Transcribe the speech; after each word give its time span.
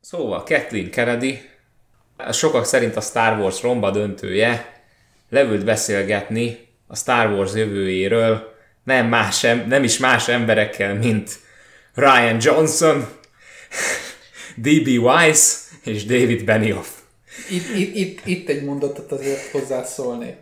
Szóval 0.00 0.42
Kathleen 0.42 0.90
Kennedy, 0.90 1.40
sokak 2.32 2.64
szerint 2.64 2.96
a 2.96 3.00
Star 3.00 3.38
Wars 3.38 3.62
romba 3.62 3.90
döntője, 3.90 4.82
leült 5.28 5.64
beszélgetni 5.64 6.68
a 6.86 6.96
Star 6.96 7.30
Wars 7.30 7.54
jövőjéről, 7.54 8.54
nem, 8.84 9.06
más, 9.06 9.40
nem 9.66 9.82
is 9.82 9.98
más 9.98 10.28
emberekkel, 10.28 10.94
mint 10.94 11.30
Ryan 11.94 12.36
Johnson, 12.40 13.08
D.B. 14.64 14.86
Weiss 14.86 15.56
és 15.84 16.04
David 16.04 16.44
Benioff. 16.44 16.88
Itt, 17.50 17.74
itt, 17.74 17.94
itt, 17.94 18.20
itt 18.26 18.48
egy 18.48 18.64
mondatot 18.64 19.12
azért 19.12 19.50
hozzászólnék. 19.50 20.36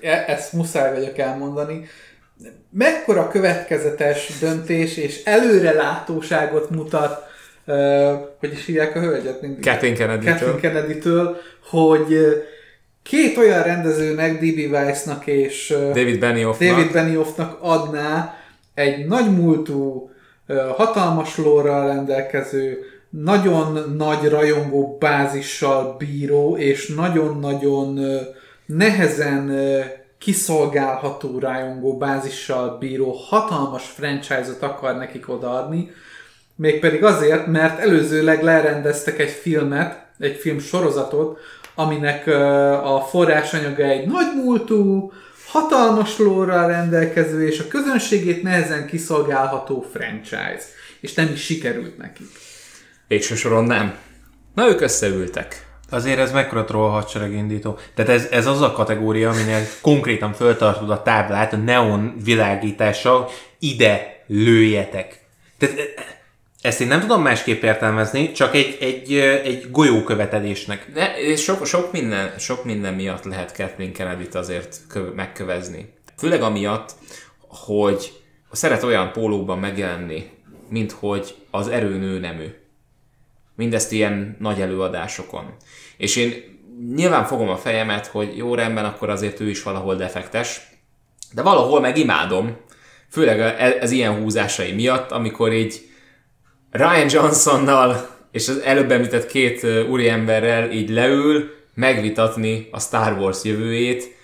E- 0.00 0.24
ezt 0.26 0.52
muszáj 0.52 0.92
vagyok 0.94 1.18
elmondani. 1.18 1.88
Mekkora 2.70 3.28
következetes 3.28 4.38
döntés 4.40 4.96
és 4.96 5.22
előrelátóságot 5.24 6.70
mutat, 6.70 7.27
hogy 8.38 8.52
is 8.52 8.66
hívják 8.66 8.96
a 8.96 9.00
hölgyet? 9.00 9.40
Kathleen 9.62 9.94
Kennedy-től. 9.94 10.32
Kathleen 10.32 10.60
Kennedy-től, 10.60 11.36
hogy 11.70 12.16
két 13.02 13.36
olyan 13.36 13.62
rendezőnek, 13.62 14.38
D.B. 14.38 14.72
Weiss-nak 14.72 15.26
és 15.26 15.74
David 15.78 16.18
Benioffnak. 16.18 16.68
David 16.68 16.92
Benioffnak 16.92 17.58
adná 17.60 18.34
egy 18.74 19.06
nagymúltú, 19.06 20.10
hatalmas 20.76 21.36
lórral 21.36 21.86
rendelkező, 21.86 22.78
nagyon 23.10 23.94
nagy 23.96 24.28
rajongó 24.28 24.96
bázissal 25.00 25.96
bíró, 25.98 26.56
és 26.56 26.86
nagyon-nagyon 26.86 28.00
nehezen 28.66 29.52
kiszolgálható 30.18 31.38
rajongó 31.38 31.96
bázissal 31.96 32.76
bíró 32.78 33.10
hatalmas 33.10 33.84
franchise-ot 33.84 34.62
akar 34.62 34.96
nekik 34.96 35.28
odaadni, 35.28 35.90
mégpedig 36.58 37.04
azért, 37.04 37.46
mert 37.46 37.78
előzőleg 37.78 38.42
lerendeztek 38.42 39.18
egy 39.18 39.30
filmet, 39.30 40.06
egy 40.18 40.36
film 40.36 40.58
sorozatot, 40.58 41.38
aminek 41.74 42.26
a 42.84 43.06
forrásanyaga 43.10 43.82
egy 43.82 44.06
nagymúltú, 44.06 45.12
hatalmas 45.46 46.18
lórral 46.18 46.66
rendelkező 46.66 47.46
és 47.46 47.58
a 47.58 47.68
közönségét 47.68 48.42
nehezen 48.42 48.86
kiszolgálható 48.86 49.86
franchise. 49.92 50.62
És 51.00 51.14
nem 51.14 51.30
is 51.32 51.44
sikerült 51.44 51.98
nekik. 51.98 52.26
Végső 53.08 53.34
soron 53.34 53.64
nem. 53.64 53.94
Na, 54.54 54.68
ők 54.68 54.80
összeültek. 54.80 55.66
Azért 55.90 56.18
ez 56.18 56.32
mekkora 56.32 56.64
troll 56.64 56.90
hadseregindító. 56.90 57.78
Tehát 57.94 58.10
ez, 58.10 58.26
ez 58.30 58.46
az 58.46 58.60
a 58.60 58.72
kategória, 58.72 59.30
aminél 59.30 59.62
konkrétan 59.80 60.32
föltartod 60.32 60.90
a 60.90 61.02
táblát 61.02 61.52
a 61.52 61.56
neon 61.56 62.16
világítással, 62.24 63.28
ide 63.58 64.22
lőjetek. 64.26 65.20
Tehát 65.58 65.76
ezt 66.60 66.80
én 66.80 66.86
nem 66.86 67.00
tudom 67.00 67.22
másképp 67.22 67.62
értelmezni, 67.62 68.32
csak 68.32 68.54
egy, 68.54 68.76
egy, 68.80 69.14
egy 69.44 69.70
golyókövetelésnek. 69.70 70.90
De, 70.92 71.18
és 71.18 71.42
sok, 71.42 71.66
sok, 71.66 71.92
minden, 71.92 72.38
sok 72.38 72.64
minden 72.64 72.94
miatt 72.94 73.24
lehet 73.24 73.56
Kathleen 73.56 73.92
kennedy 73.92 74.28
azért 74.32 74.76
kö, 74.88 75.00
megkövezni. 75.00 75.92
Főleg 76.16 76.42
amiatt, 76.42 76.94
hogy 77.48 78.12
szeret 78.50 78.82
olyan 78.82 79.12
pólókban 79.12 79.58
megjelenni, 79.58 80.30
mint 80.68 80.92
hogy 80.92 81.34
az 81.50 81.68
erőnő 81.68 82.18
nemű. 82.18 82.46
Mindezt 83.56 83.92
ilyen 83.92 84.36
nagy 84.38 84.60
előadásokon. 84.60 85.54
És 85.96 86.16
én 86.16 86.32
nyilván 86.94 87.24
fogom 87.24 87.48
a 87.48 87.56
fejemet, 87.56 88.06
hogy 88.06 88.36
jó 88.36 88.54
rendben, 88.54 88.84
akkor 88.84 89.10
azért 89.10 89.40
ő 89.40 89.48
is 89.48 89.62
valahol 89.62 89.94
defektes, 89.94 90.60
de 91.32 91.42
valahol 91.42 91.80
meg 91.80 91.96
imádom, 91.96 92.56
főleg 93.10 93.40
ez 93.80 93.90
ilyen 93.90 94.14
húzásai 94.14 94.72
miatt, 94.72 95.10
amikor 95.10 95.52
így 95.52 95.87
Ryan 96.70 97.08
Johnsonnal 97.10 98.16
és 98.30 98.48
az 98.48 98.58
előbb 98.58 98.90
említett 98.90 99.26
két 99.26 99.64
úriemberrel 99.88 100.70
így 100.70 100.88
leül 100.88 101.50
megvitatni 101.74 102.68
a 102.70 102.80
Star 102.80 103.12
Wars 103.12 103.44
jövőjét, 103.44 104.16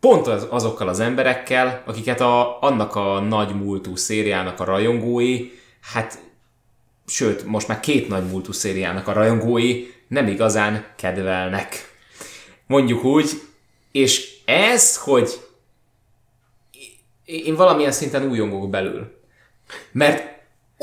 pont 0.00 0.26
az, 0.26 0.46
azokkal 0.50 0.88
az 0.88 1.00
emberekkel, 1.00 1.82
akiket 1.86 2.20
a, 2.20 2.62
annak 2.62 2.96
a 2.96 3.20
nagy 3.20 3.54
múltú 3.54 3.96
szériának 3.96 4.60
a 4.60 4.64
rajongói, 4.64 5.50
hát 5.92 6.18
sőt, 7.06 7.44
most 7.44 7.68
már 7.68 7.80
két 7.80 8.08
nagy 8.08 8.24
múltú 8.24 8.52
szériának 8.52 9.08
a 9.08 9.12
rajongói 9.12 9.86
nem 10.08 10.26
igazán 10.26 10.86
kedvelnek. 10.96 11.92
Mondjuk 12.66 13.04
úgy, 13.04 13.30
és 13.92 14.34
ez, 14.44 14.96
hogy 14.96 15.40
én 17.24 17.54
valamilyen 17.54 17.92
szinten 17.92 18.28
újongok 18.28 18.70
belül. 18.70 19.22
Mert 19.92 20.33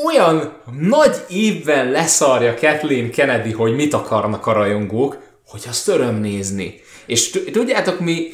olyan 0.04 0.56
nagy 0.78 1.24
évben 1.28 1.90
leszarja 1.90 2.54
Kathleen 2.54 3.10
Kennedy, 3.10 3.52
hogy 3.52 3.74
mit 3.74 3.94
akarnak 3.94 4.46
a 4.46 4.52
rajongók, 4.52 5.18
hogy 5.46 5.62
azt 5.68 5.88
öröm 5.88 6.14
nézni. 6.14 6.80
És 7.06 7.30
tudjátok 7.52 8.00
mi, 8.00 8.28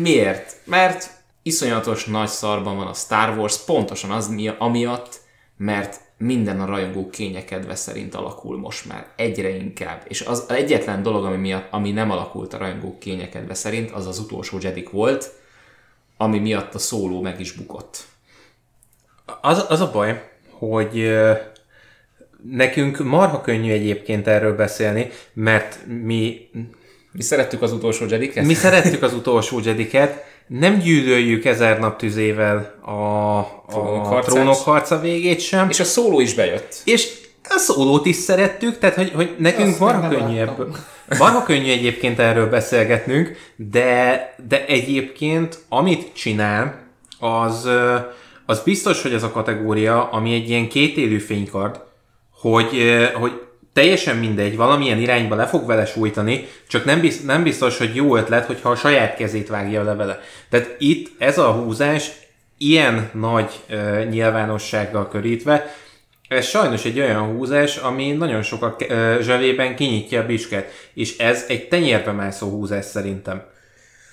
miért? 0.00 0.56
Mert 0.64 1.10
iszonyatos 1.42 2.04
nagy 2.04 2.28
szarban 2.28 2.76
van 2.76 2.86
a 2.86 2.94
Star 2.94 3.38
Wars, 3.38 3.58
pontosan 3.58 4.10
az 4.10 4.28
mi, 4.28 4.50
amiatt, 4.58 5.20
mert 5.56 6.00
minden 6.18 6.60
a 6.60 6.66
rajongók 6.66 7.10
kényekedve 7.10 7.74
szerint 7.74 8.14
alakul 8.14 8.58
most 8.58 8.86
már 8.86 9.06
egyre 9.16 9.48
inkább. 9.48 10.04
És 10.08 10.20
az 10.20 10.44
egyetlen 10.48 11.02
dolog, 11.02 11.24
ami, 11.24 11.36
miatt, 11.36 11.66
ami 11.70 11.90
nem 11.90 12.10
alakult 12.10 12.54
a 12.54 12.58
rajongók 12.58 12.98
kényekedve 12.98 13.54
szerint, 13.54 13.90
az 13.90 14.06
az 14.06 14.18
utolsó 14.18 14.58
Jedik 14.60 14.90
volt, 14.90 15.32
ami 16.16 16.38
miatt 16.38 16.74
a 16.74 16.78
szóló 16.78 17.20
meg 17.20 17.40
is 17.40 17.52
bukott. 17.52 18.04
Az, 19.40 19.64
az 19.68 19.80
a 19.80 19.90
baj, 19.90 20.29
hogy 20.60 21.12
nekünk 22.50 22.98
marha 22.98 23.40
könnyű 23.40 23.72
egyébként 23.72 24.26
erről 24.26 24.56
beszélni, 24.56 25.10
mert 25.32 25.78
mi... 26.04 26.48
Mi 27.12 27.22
szerettük 27.22 27.62
az 27.62 27.72
utolsó 27.72 28.04
Jediket? 28.08 28.44
Mi 28.44 28.54
szerettük 28.54 29.02
az 29.02 29.14
utolsó 29.14 29.60
Jediket, 29.64 30.24
nem 30.46 30.78
gyűlöljük 30.78 31.44
ezer 31.44 31.78
nap 31.78 31.98
tüzével 31.98 32.74
a, 32.80 33.38
a 33.38 34.20
trónok 34.24 34.56
harca 34.56 35.00
végét 35.00 35.40
sem. 35.40 35.68
És 35.68 35.80
a 35.80 35.84
szóló 35.84 36.20
is 36.20 36.34
bejött. 36.34 36.76
És 36.84 37.08
a 37.48 37.58
szólót 37.58 38.06
is 38.06 38.16
szerettük, 38.16 38.78
tehát 38.78 38.96
hogy, 38.96 39.12
hogy 39.14 39.34
nekünk 39.38 39.68
Azt 39.68 39.80
marha 39.80 40.08
könnyű 40.08 40.38
ebből. 40.38 40.76
Marha 41.18 41.42
könnyű 41.42 41.70
egyébként 41.70 42.18
erről 42.18 42.48
beszélgetnünk, 42.48 43.36
de, 43.56 44.34
de 44.48 44.66
egyébként 44.66 45.58
amit 45.68 46.12
csinál, 46.14 46.78
az, 47.18 47.68
az 48.50 48.60
biztos, 48.60 49.02
hogy 49.02 49.12
ez 49.12 49.22
a 49.22 49.30
kategória, 49.30 50.10
ami 50.10 50.34
egy 50.34 50.48
ilyen 50.48 50.68
kétélű 50.68 51.18
fénykard, 51.18 51.80
hogy, 52.30 53.00
hogy 53.14 53.32
teljesen 53.72 54.16
mindegy, 54.16 54.56
valamilyen 54.56 54.98
irányba 54.98 55.34
le 55.34 55.46
fog 55.46 55.66
vele 55.66 55.86
sújtani, 55.86 56.46
csak 56.68 56.84
nem 56.84 57.00
biztos, 57.00 57.24
nem 57.24 57.42
biztos, 57.42 57.78
hogy 57.78 57.94
jó 57.94 58.16
ötlet, 58.16 58.46
hogyha 58.46 58.70
a 58.70 58.76
saját 58.76 59.16
kezét 59.16 59.48
vágja 59.48 59.82
le 59.82 59.94
vele. 59.94 60.20
Tehát 60.48 60.74
itt 60.78 61.10
ez 61.18 61.38
a 61.38 61.52
húzás 61.52 62.10
ilyen 62.58 63.10
nagy 63.14 63.50
uh, 63.70 64.04
nyilvánossággal 64.08 65.08
körítve, 65.08 65.74
ez 66.28 66.46
sajnos 66.46 66.84
egy 66.84 67.00
olyan 67.00 67.22
húzás, 67.22 67.76
ami 67.76 68.12
nagyon 68.12 68.42
sokak 68.42 68.80
uh, 68.80 69.20
zsebében 69.20 69.76
kinyitja 69.76 70.20
a 70.20 70.26
bisket, 70.26 70.70
és 70.94 71.18
ez 71.18 71.44
egy 71.48 71.68
tenyérbe 71.68 72.12
mászó 72.12 72.48
húzás 72.48 72.84
szerintem. 72.84 73.42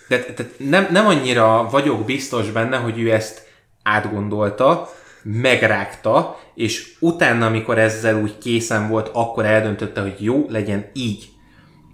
De, 0.07 0.19
tehát 0.23 0.51
nem, 0.57 0.87
nem 0.91 1.07
annyira 1.07 1.67
vagyok 1.71 2.05
biztos 2.05 2.51
benne, 2.51 2.77
hogy 2.77 2.99
ő 2.99 3.11
ezt 3.11 3.46
átgondolta, 3.87 4.89
megrágta, 5.23 6.39
és 6.55 6.95
utána, 6.99 7.45
amikor 7.45 7.77
ezzel 7.77 8.21
úgy 8.21 8.37
készen 8.37 8.89
volt, 8.89 9.09
akkor 9.13 9.45
eldöntötte, 9.45 10.01
hogy 10.01 10.15
jó, 10.17 10.45
legyen 10.49 10.85
így. 10.93 11.29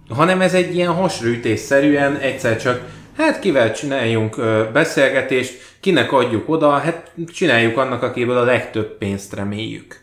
Hanem 0.08 0.40
ez 0.40 0.54
egy 0.54 0.74
ilyen 0.74 0.92
hasrűtésszerűen 0.92 2.16
egyszer 2.16 2.56
csak, 2.56 2.82
hát 3.16 3.38
kivel 3.38 3.72
csináljunk 3.72 4.36
beszélgetést, 4.72 5.76
kinek 5.80 6.12
adjuk 6.12 6.48
oda, 6.48 6.70
hát 6.70 7.12
csináljuk 7.26 7.76
annak, 7.76 8.02
akiből 8.02 8.36
a 8.36 8.44
legtöbb 8.44 8.98
pénzt 8.98 9.34
reméljük. 9.34 10.02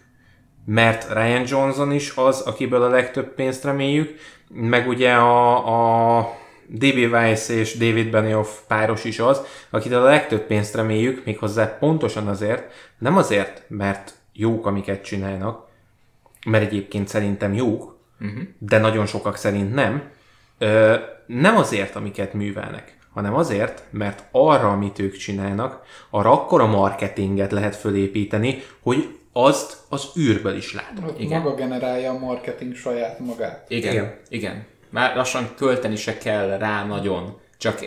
Mert 0.66 1.14
Ryan 1.14 1.44
Johnson 1.48 1.92
is 1.92 2.12
az, 2.16 2.42
akiből 2.42 2.84
a 2.84 2.90
legtöbb 2.90 3.36
pénzt 3.36 3.64
reméljük, 3.64 4.16
meg 4.50 4.88
ugye 4.88 5.12
a, 5.14 6.18
a 6.18 6.40
D.B. 6.74 7.12
Weiss 7.12 7.50
és 7.50 7.78
David 7.78 8.10
Benioff 8.10 8.50
páros 8.68 9.04
is 9.04 9.20
az, 9.20 9.42
akit 9.70 9.94
a 9.94 10.04
legtöbb 10.04 10.42
pénzt 10.42 10.76
reméljük, 10.76 11.26
méghozzá 11.26 11.78
pontosan 11.78 12.28
azért, 12.28 12.72
nem 12.98 13.18
azért, 13.18 13.64
mert 13.68 14.14
jók, 14.34 14.66
amiket 14.66 15.04
csinálnak, 15.04 15.68
mert 16.46 16.64
egyébként 16.64 17.08
szerintem 17.08 17.54
jók, 17.54 17.98
uh-huh. 18.20 18.42
de 18.58 18.78
nagyon 18.78 19.06
sokak 19.06 19.36
szerint 19.36 19.74
nem, 19.74 20.10
ö, 20.58 20.96
nem 21.26 21.58
azért, 21.58 21.96
amiket 21.96 22.34
művelnek, 22.34 22.98
hanem 23.14 23.36
azért, 23.36 23.84
mert 23.90 24.24
arra, 24.32 24.72
amit 24.72 25.00
ők 25.00 25.18
csinálnak, 25.18 25.84
arra 26.10 26.32
akkora 26.32 26.66
marketinget 26.66 27.52
lehet 27.52 27.76
fölépíteni, 27.76 28.64
hogy 28.82 29.20
azt 29.34 29.78
az 29.90 30.06
űrből 30.20 30.56
is 30.56 30.74
látom. 30.74 31.16
Igen. 31.18 31.42
Maga 31.42 31.56
generálja 31.56 32.12
a 32.12 32.18
marketing 32.18 32.76
saját 32.76 33.20
magát. 33.20 33.66
Igen, 33.68 33.94
igen. 33.94 34.14
igen. 34.30 34.66
Már 34.92 35.16
lassan 35.16 35.50
költeni 35.56 35.96
se 35.96 36.18
kell 36.18 36.58
rá 36.58 36.86
nagyon. 36.86 37.40
csak 37.58 37.80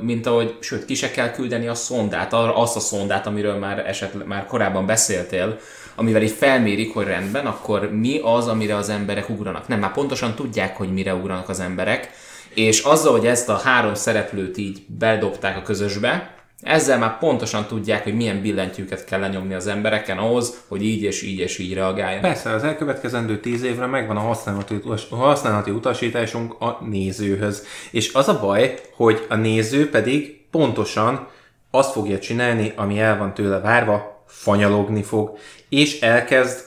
mint 0.00 0.26
ahogy, 0.26 0.56
sőt, 0.60 0.84
ki 0.84 0.94
se 0.94 1.10
kell 1.10 1.30
küldeni 1.30 1.66
a 1.66 1.74
szondát, 1.74 2.32
azt 2.32 2.76
a 2.76 2.80
szondát, 2.80 3.26
amiről 3.26 3.58
már, 3.58 3.86
esetleg, 3.86 4.26
már 4.26 4.46
korábban 4.46 4.86
beszéltél, 4.86 5.58
amivel 5.94 6.22
így 6.22 6.30
felmérik, 6.30 6.94
hogy 6.94 7.06
rendben, 7.06 7.46
akkor 7.46 7.92
mi 7.92 8.20
az, 8.22 8.46
amire 8.46 8.76
az 8.76 8.88
emberek 8.88 9.28
ugranak. 9.28 9.68
Nem, 9.68 9.78
már 9.78 9.92
pontosan 9.92 10.34
tudják, 10.34 10.76
hogy 10.76 10.92
mire 10.92 11.14
ugranak 11.14 11.48
az 11.48 11.60
emberek, 11.60 12.10
és 12.54 12.80
azzal, 12.80 13.12
hogy 13.12 13.26
ezt 13.26 13.48
a 13.48 13.56
három 13.56 13.94
szereplőt 13.94 14.56
így 14.56 14.82
bedobták 14.86 15.56
a 15.56 15.62
közösbe, 15.62 16.35
ezzel 16.62 16.98
már 16.98 17.18
pontosan 17.18 17.66
tudják, 17.66 18.02
hogy 18.02 18.14
milyen 18.14 18.40
billentyűket 18.40 19.04
kell 19.04 19.20
lenyomni 19.20 19.54
az 19.54 19.66
embereken 19.66 20.18
ahhoz, 20.18 20.64
hogy 20.68 20.84
így 20.84 21.02
és 21.02 21.22
így 21.22 21.38
és 21.38 21.58
így 21.58 21.74
reagáljanak. 21.74 22.22
Persze, 22.22 22.50
az 22.50 22.64
elkövetkezendő 22.64 23.40
tíz 23.40 23.62
évre 23.62 23.86
megvan 23.86 24.16
a 24.16 24.20
használati, 24.20 24.80
a 25.10 25.16
használati 25.16 25.70
utasításunk 25.70 26.60
a 26.60 26.78
nézőhöz. 26.88 27.66
És 27.90 28.14
az 28.14 28.28
a 28.28 28.40
baj, 28.40 28.80
hogy 28.94 29.26
a 29.28 29.34
néző 29.34 29.90
pedig 29.90 30.44
pontosan 30.50 31.28
azt 31.70 31.92
fogja 31.92 32.18
csinálni, 32.18 32.72
ami 32.76 32.98
el 32.98 33.18
van 33.18 33.34
tőle 33.34 33.60
várva, 33.60 34.24
fanyalogni 34.26 35.02
fog, 35.02 35.38
és 35.68 36.00
elkezd 36.00 36.64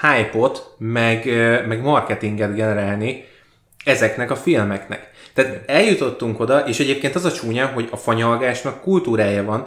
hype-ot, 0.00 0.74
meg, 0.78 1.26
meg 1.66 1.82
marketinget 1.82 2.54
generálni 2.54 3.24
ezeknek 3.84 4.30
a 4.30 4.36
filmeknek. 4.36 5.10
Tehát 5.34 5.60
eljutottunk 5.66 6.40
oda, 6.40 6.58
és 6.58 6.80
egyébként 6.80 7.14
az 7.14 7.24
a 7.24 7.32
csúnya, 7.32 7.66
hogy 7.66 7.88
a 7.90 7.96
fanyalgásnak 7.96 8.80
kultúrája 8.80 9.44
van. 9.44 9.66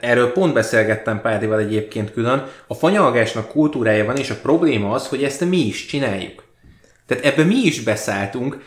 Erről 0.00 0.32
pont 0.32 0.54
beszélgettem 0.54 1.20
Pádival 1.20 1.58
egyébként 1.58 2.12
külön. 2.12 2.46
A 2.66 2.74
fanyalgásnak 2.74 3.48
kultúrája 3.48 4.04
van, 4.04 4.16
és 4.16 4.30
a 4.30 4.40
probléma 4.42 4.90
az, 4.92 5.08
hogy 5.08 5.24
ezt 5.24 5.44
mi 5.44 5.58
is 5.58 5.86
csináljuk. 5.86 6.44
Tehát 7.06 7.24
ebbe 7.24 7.44
mi 7.44 7.54
is 7.54 7.82
beszálltunk, 7.82 8.62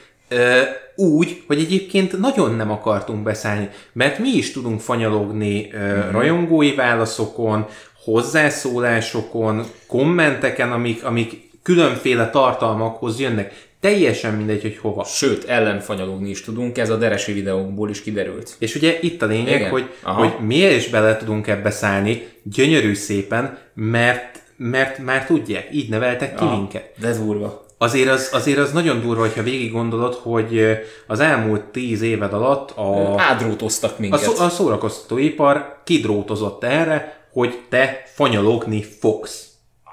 úgy, 0.95 1.43
hogy 1.47 1.59
egyébként 1.59 2.19
nagyon 2.19 2.55
nem 2.55 2.71
akartunk 2.71 3.23
beszállni, 3.23 3.69
mert 3.93 4.19
mi 4.19 4.29
is 4.29 4.51
tudunk 4.51 4.81
fanyalogni 4.81 5.71
mm-hmm. 5.75 6.11
rajongói 6.11 6.75
válaszokon, 6.75 7.65
hozzászólásokon, 8.03 9.65
kommenteken, 9.87 10.71
amik, 10.71 11.03
amik 11.03 11.49
különféle 11.63 12.29
tartalmakhoz 12.29 13.19
jönnek. 13.19 13.71
Teljesen 13.83 14.33
mindegy, 14.33 14.61
hogy 14.61 14.77
hova. 14.77 15.03
Sőt, 15.03 15.43
ellenfanyalogni 15.43 16.29
is 16.29 16.41
tudunk, 16.41 16.77
ez 16.77 16.89
a 16.89 16.95
deresi 16.95 17.33
videókból 17.33 17.89
is 17.89 18.01
kiderült. 18.01 18.55
És 18.59 18.75
ugye 18.75 18.97
itt 19.01 19.21
a 19.21 19.25
lényeg, 19.25 19.69
hogy, 19.69 19.89
hogy 20.01 20.33
miért 20.39 20.75
is 20.75 20.89
bele 20.89 21.17
tudunk 21.17 21.47
ebbe 21.47 21.71
szállni, 21.71 22.27
gyönyörű 22.43 22.93
szépen, 22.93 23.57
mert, 23.73 24.41
mert 24.57 24.97
már 24.97 25.25
tudják, 25.25 25.67
így 25.71 25.89
neveltek 25.89 26.35
ki 26.35 26.43
Aha, 26.43 26.55
minket. 26.55 26.93
De 26.99 27.17
durva. 27.17 27.65
Azért 27.77 28.09
az, 28.09 28.29
azért 28.31 28.57
az 28.57 28.71
nagyon 28.71 29.01
durva, 29.01 29.21
hogyha 29.21 29.43
végig 29.43 29.71
gondolod, 29.71 30.13
hogy 30.13 30.79
az 31.07 31.19
elmúlt 31.19 31.61
tíz 31.61 32.01
éved 32.01 32.33
alatt 32.33 32.71
a... 32.71 33.21
Ádrótoztak 33.21 33.99
minket. 33.99 34.19
A, 34.19 34.23
szó, 34.23 34.43
a 34.43 34.49
szórakoztatóipar 34.49 35.81
kidrótozott 35.83 36.63
erre, 36.63 37.27
hogy 37.31 37.59
te 37.69 38.03
fanyalogni 38.05 38.83
fogsz. 38.83 39.47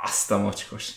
Azt 0.04 0.30
a 0.30 0.38
mocskos. 0.38 0.88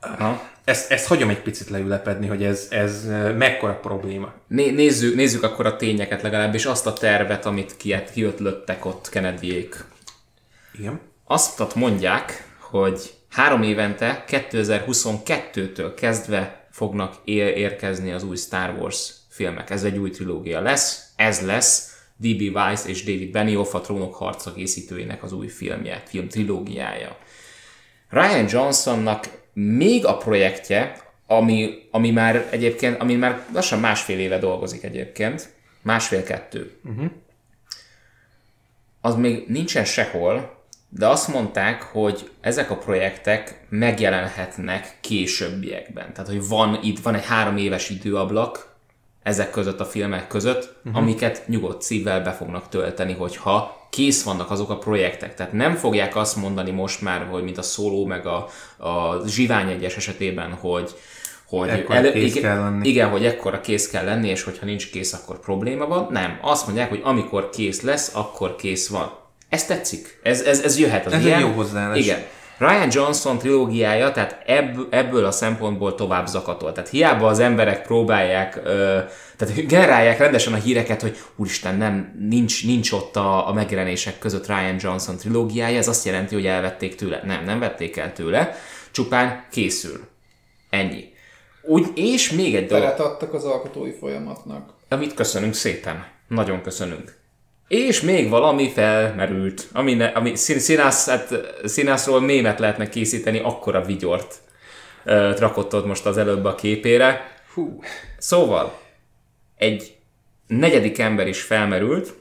Aha 0.00 0.56
ezt, 0.68 0.90
ezt 0.90 1.06
hagyom 1.06 1.28
egy 1.28 1.42
picit 1.42 1.68
leülepedni, 1.68 2.26
hogy 2.26 2.44
ez, 2.44 2.66
ez 2.70 3.04
mekkora 3.36 3.74
probléma. 3.74 4.32
Né, 4.46 4.70
nézzük, 4.70 5.14
nézzük 5.14 5.42
akkor 5.42 5.66
a 5.66 5.76
tényeket 5.76 6.22
legalább, 6.22 6.54
és 6.54 6.64
azt 6.64 6.86
a 6.86 6.92
tervet, 6.92 7.46
amit 7.46 7.76
kiötlöttek 8.12 8.84
ott 8.84 9.08
Kennedyék. 9.08 9.84
Igen. 10.78 11.00
Azt 11.24 11.74
mondják, 11.74 12.56
hogy 12.60 13.14
három 13.30 13.62
évente, 13.62 14.24
2022-től 14.28 15.92
kezdve 15.96 16.68
fognak 16.70 17.14
érkezni 17.24 18.12
az 18.12 18.22
új 18.22 18.36
Star 18.36 18.74
Wars 18.78 19.12
filmek. 19.28 19.70
Ez 19.70 19.84
egy 19.84 19.98
új 19.98 20.10
trilógia 20.10 20.60
lesz. 20.60 21.12
Ez 21.16 21.40
lesz 21.40 21.96
D.B. 22.16 22.40
Weiss 22.54 22.86
és 22.86 23.04
David 23.04 23.30
Benioff 23.30 23.74
a 23.74 23.80
Trónok 23.80 24.14
harca 24.14 24.52
készítőjének 24.52 25.22
az 25.22 25.32
új 25.32 25.46
filmje, 25.46 26.02
film 26.06 26.28
trilógiája. 26.28 27.16
Ryan 28.08 28.46
Johnsonnak 28.48 29.37
még 29.60 30.06
a 30.06 30.16
projektje, 30.16 30.96
ami, 31.26 31.88
ami 31.90 32.10
már 32.10 32.48
egyébként, 32.50 33.00
ami 33.00 33.14
már 33.14 33.46
lassan 33.52 33.80
másfél 33.80 34.18
éve 34.18 34.38
dolgozik 34.38 34.82
egyébként, 34.82 35.48
másfél-kettő, 35.82 36.78
uh-huh. 36.84 37.10
az 39.00 39.14
még 39.14 39.44
nincsen 39.48 39.84
sehol, 39.84 40.56
de 40.88 41.06
azt 41.06 41.28
mondták, 41.28 41.82
hogy 41.82 42.30
ezek 42.40 42.70
a 42.70 42.76
projektek 42.76 43.66
megjelenhetnek 43.68 44.96
későbbiekben. 45.00 46.12
Tehát, 46.12 46.30
hogy 46.30 46.48
van 46.48 46.78
itt 46.82 46.98
van 46.98 47.14
egy 47.14 47.26
három 47.26 47.56
éves 47.56 47.90
időablak 47.90 48.76
ezek 49.22 49.50
között 49.50 49.80
a 49.80 49.84
filmek 49.84 50.26
között, 50.26 50.76
uh-huh. 50.84 51.02
amiket 51.02 51.42
nyugodt 51.46 51.82
szívvel 51.82 52.20
be 52.20 52.32
fognak 52.32 52.68
tölteni, 52.68 53.12
hogyha 53.12 53.86
kész 53.90 54.22
vannak 54.22 54.50
azok 54.50 54.70
a 54.70 54.78
projektek. 54.78 55.34
Tehát 55.34 55.52
nem 55.52 55.74
fogják 55.74 56.16
azt 56.16 56.36
mondani 56.36 56.70
most 56.70 57.00
már, 57.00 57.26
hogy 57.30 57.42
mint 57.42 57.58
a 57.58 57.62
szóló 57.62 58.06
meg 58.06 58.26
a, 58.26 58.48
a 58.76 59.26
zsivány 59.26 59.70
egyes 59.70 59.96
esetében, 59.96 60.52
hogy, 60.52 60.94
hogy 61.46 61.68
el, 61.68 62.12
kész 62.12 62.34
igen, 62.34 62.42
kell 62.42 62.62
lenni. 62.62 62.88
igen, 62.88 63.08
hogy 63.08 63.24
ekkora 63.24 63.60
kész 63.60 63.90
kell 63.90 64.04
lenni, 64.04 64.28
és 64.28 64.42
hogyha 64.42 64.66
nincs 64.66 64.90
kész, 64.90 65.12
akkor 65.12 65.40
probléma 65.40 65.86
van. 65.86 66.06
Nem, 66.10 66.38
azt 66.42 66.66
mondják, 66.66 66.88
hogy 66.88 67.00
amikor 67.04 67.50
kész 67.50 67.80
lesz, 67.80 68.14
akkor 68.14 68.56
kész 68.56 68.88
van. 68.88 69.12
Ez 69.48 69.64
tetszik. 69.64 70.20
Ez, 70.22 70.40
ez, 70.40 70.60
ez 70.60 70.78
jöhet 70.78 71.06
az 71.06 71.12
ez 71.12 71.24
ilyen. 71.24 71.38
egy 71.38 71.44
jó 71.44 71.52
hozzáállás. 71.52 71.98
Igen. 71.98 72.24
Ryan 72.58 72.88
Johnson 72.90 73.38
trilógiája, 73.38 74.12
tehát 74.12 74.42
ebb, 74.46 74.78
ebből 74.90 75.24
a 75.24 75.30
szempontból 75.30 75.94
tovább 75.94 76.26
zakatol. 76.26 76.72
Tehát 76.72 76.90
hiába 76.90 77.26
az 77.26 77.38
emberek 77.38 77.82
próbálják, 77.82 78.60
ö, 78.64 78.98
tehát 79.36 79.66
generálják 79.66 80.18
rendesen 80.18 80.52
a 80.52 80.56
híreket, 80.56 81.02
hogy 81.02 81.16
úristen, 81.36 81.76
nem, 81.76 82.16
nincs, 82.28 82.66
nincs 82.66 82.92
ott 82.92 83.16
a, 83.16 83.48
a 83.48 83.52
megjelenések 83.52 84.18
között 84.18 84.46
Ryan 84.46 84.76
Johnson 84.78 85.16
trilógiája, 85.16 85.78
ez 85.78 85.88
azt 85.88 86.04
jelenti, 86.04 86.34
hogy 86.34 86.46
elvették 86.46 86.94
tőle. 86.94 87.20
Nem, 87.24 87.44
nem 87.44 87.58
vették 87.58 87.96
el 87.96 88.12
tőle, 88.12 88.56
csupán 88.90 89.46
készül. 89.50 90.00
Ennyi. 90.70 91.04
Úgy, 91.62 91.86
és 91.94 92.30
még 92.30 92.54
egy 92.54 92.66
dolog. 92.66 93.00
adtak 93.00 93.34
az 93.34 93.44
alkotói 93.44 93.92
folyamatnak. 93.92 94.74
Amit 94.88 95.14
köszönünk 95.14 95.54
szépen. 95.54 96.06
Nagyon 96.28 96.62
köszönünk. 96.62 97.17
És 97.68 98.00
még 98.00 98.28
valami 98.28 98.70
felmerült, 98.70 99.66
ami, 99.72 99.94
ne, 99.94 100.06
ami 100.06 100.36
színász, 100.36 101.08
hát, 101.08 101.34
színászról 101.64 102.20
mémet 102.20 102.58
lehetne 102.58 102.88
készíteni, 102.88 103.38
akkora 103.38 103.82
vigyort 103.82 104.34
uh, 105.04 105.38
rakottad 105.38 105.86
most 105.86 106.06
az 106.06 106.16
előbb 106.16 106.44
a 106.44 106.54
képére. 106.54 107.36
Hú. 107.54 107.80
Szóval, 108.18 108.78
egy 109.56 109.96
negyedik 110.46 110.98
ember 110.98 111.28
is 111.28 111.42
felmerült, 111.42 112.14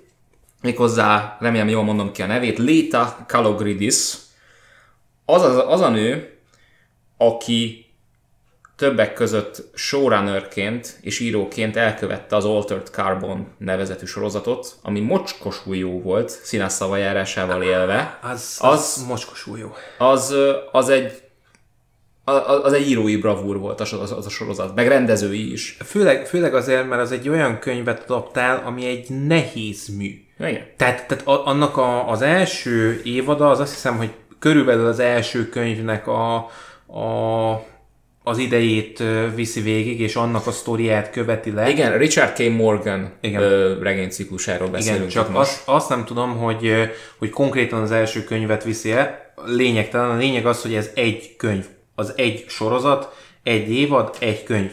méghozzá, 0.61 1.37
remélem 1.39 1.69
jól 1.69 1.83
mondom 1.83 2.11
ki 2.11 2.21
a 2.21 2.25
nevét, 2.25 2.57
Lita 2.57 3.25
Kalogridis. 3.27 4.13
Az, 5.25 5.41
az, 5.41 5.63
az 5.67 5.81
a 5.81 5.89
nő, 5.89 6.37
aki 7.17 7.85
többek 8.77 9.13
között 9.13 9.63
showrunnerként 9.73 10.97
és 11.01 11.19
íróként 11.19 11.75
elkövette 11.75 12.35
az 12.35 12.45
Altered 12.45 12.87
Carbon 12.87 13.47
nevezetű 13.57 14.05
sorozatot, 14.05 14.75
ami 14.81 14.99
mocskosul 14.99 15.75
jó 15.75 16.01
volt, 16.01 16.29
színes 16.29 16.71
szavajárásával 16.71 17.63
élve. 17.63 18.19
Az, 18.21 18.57
az, 18.61 18.71
az 18.97 19.05
mocskosul 19.07 19.57
jó. 19.57 19.73
Az, 19.97 20.35
az 20.71 20.89
egy 20.89 21.25
az 22.63 22.73
egy 22.73 22.89
írói 22.89 23.17
bravúr 23.17 23.57
volt 23.57 23.81
az, 23.81 23.93
az, 23.93 24.11
az 24.11 24.25
a 24.25 24.29
sorozat, 24.29 24.75
meg 24.75 24.87
rendezői 24.87 25.51
is. 25.51 25.77
Főleg, 25.85 26.27
főleg 26.27 26.55
azért, 26.55 26.87
mert 26.87 27.01
az 27.01 27.11
egy 27.11 27.29
olyan 27.29 27.59
könyvet 27.59 28.09
adaptál, 28.09 28.63
ami 28.65 28.85
egy 28.85 29.09
nehéz 29.09 29.87
mű. 29.97 30.11
Igen. 30.39 30.65
Tehát, 30.77 31.07
tehát 31.07 31.23
annak 31.25 31.77
a, 31.77 32.09
az 32.09 32.21
első 32.21 33.01
évada, 33.03 33.49
az 33.49 33.59
azt 33.59 33.73
hiszem, 33.73 33.97
hogy 33.97 34.11
körülbelül 34.39 34.87
az 34.87 34.99
első 34.99 35.49
könyvnek 35.49 36.07
a, 36.07 36.35
a 36.87 37.76
az 38.27 38.37
idejét 38.37 39.03
viszi 39.35 39.61
végig, 39.61 39.99
és 39.99 40.15
annak 40.15 40.47
a 40.47 40.51
sztoriát 40.51 41.11
követi 41.11 41.51
le. 41.51 41.69
Igen, 41.69 41.97
Richard 41.97 42.33
K. 42.33 42.49
Morgan 42.49 43.11
Igen. 43.21 43.79
regényciklusáról 43.79 44.67
beszélünk. 44.67 45.11
Igen, 45.11 45.23
csak 45.23 45.35
azt, 45.35 45.61
azt 45.67 45.89
nem 45.89 46.05
tudom, 46.05 46.37
hogy, 46.37 46.71
hogy 47.17 47.29
konkrétan 47.29 47.81
az 47.81 47.91
első 47.91 48.23
könyvet 48.23 48.63
viszi 48.63 48.91
el. 48.91 49.33
Lényegtelen. 49.45 50.09
A 50.09 50.17
lényeg 50.17 50.45
az, 50.45 50.61
hogy 50.61 50.73
ez 50.73 50.89
egy 50.93 51.35
könyv. 51.37 51.65
Az 51.95 52.13
egy 52.15 52.45
sorozat, 52.47 53.15
egy 53.43 53.71
évad, 53.71 54.15
egy 54.19 54.43
könyv. 54.43 54.71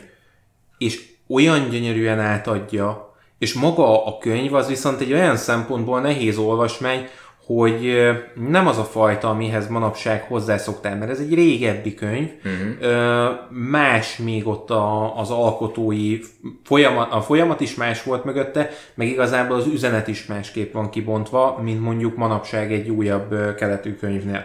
És 0.79 1.03
olyan 1.29 1.69
gyönyörűen 1.69 2.21
átadja, 2.21 3.15
és 3.39 3.53
maga 3.53 4.07
a 4.07 4.19
könyv 4.19 4.55
az 4.55 4.69
viszont 4.69 5.01
egy 5.01 5.13
olyan 5.13 5.37
szempontból 5.37 6.01
nehéz 6.01 6.39
olvasmány, 6.39 7.09
hogy 7.47 8.11
nem 8.51 8.67
az 8.67 8.79
a 8.79 8.85
fajta, 8.85 9.29
amihez 9.29 9.69
manapság 9.69 10.23
hozzászoktál, 10.23 10.97
mert 10.97 11.11
ez 11.11 11.19
egy 11.19 11.35
régebbi 11.35 11.95
könyv, 11.95 12.31
uh-huh. 12.45 13.35
más 13.51 14.17
még 14.17 14.47
ott 14.47 14.71
a, 14.71 15.19
az 15.19 15.31
alkotói 15.31 16.19
folyamat, 16.65 17.13
a 17.13 17.21
folyamat 17.21 17.61
is 17.61 17.75
más 17.75 18.03
volt 18.03 18.25
mögötte, 18.25 18.71
meg 18.95 19.09
igazából 19.09 19.57
az 19.57 19.67
üzenet 19.67 20.09
is 20.09 20.27
másképp 20.27 20.73
van 20.73 20.91
kibontva, 20.91 21.61
mint 21.63 21.81
mondjuk 21.81 22.17
manapság 22.17 22.73
egy 22.73 22.89
újabb 22.89 23.55
keletű 23.55 23.95
könyvnél. 23.95 24.45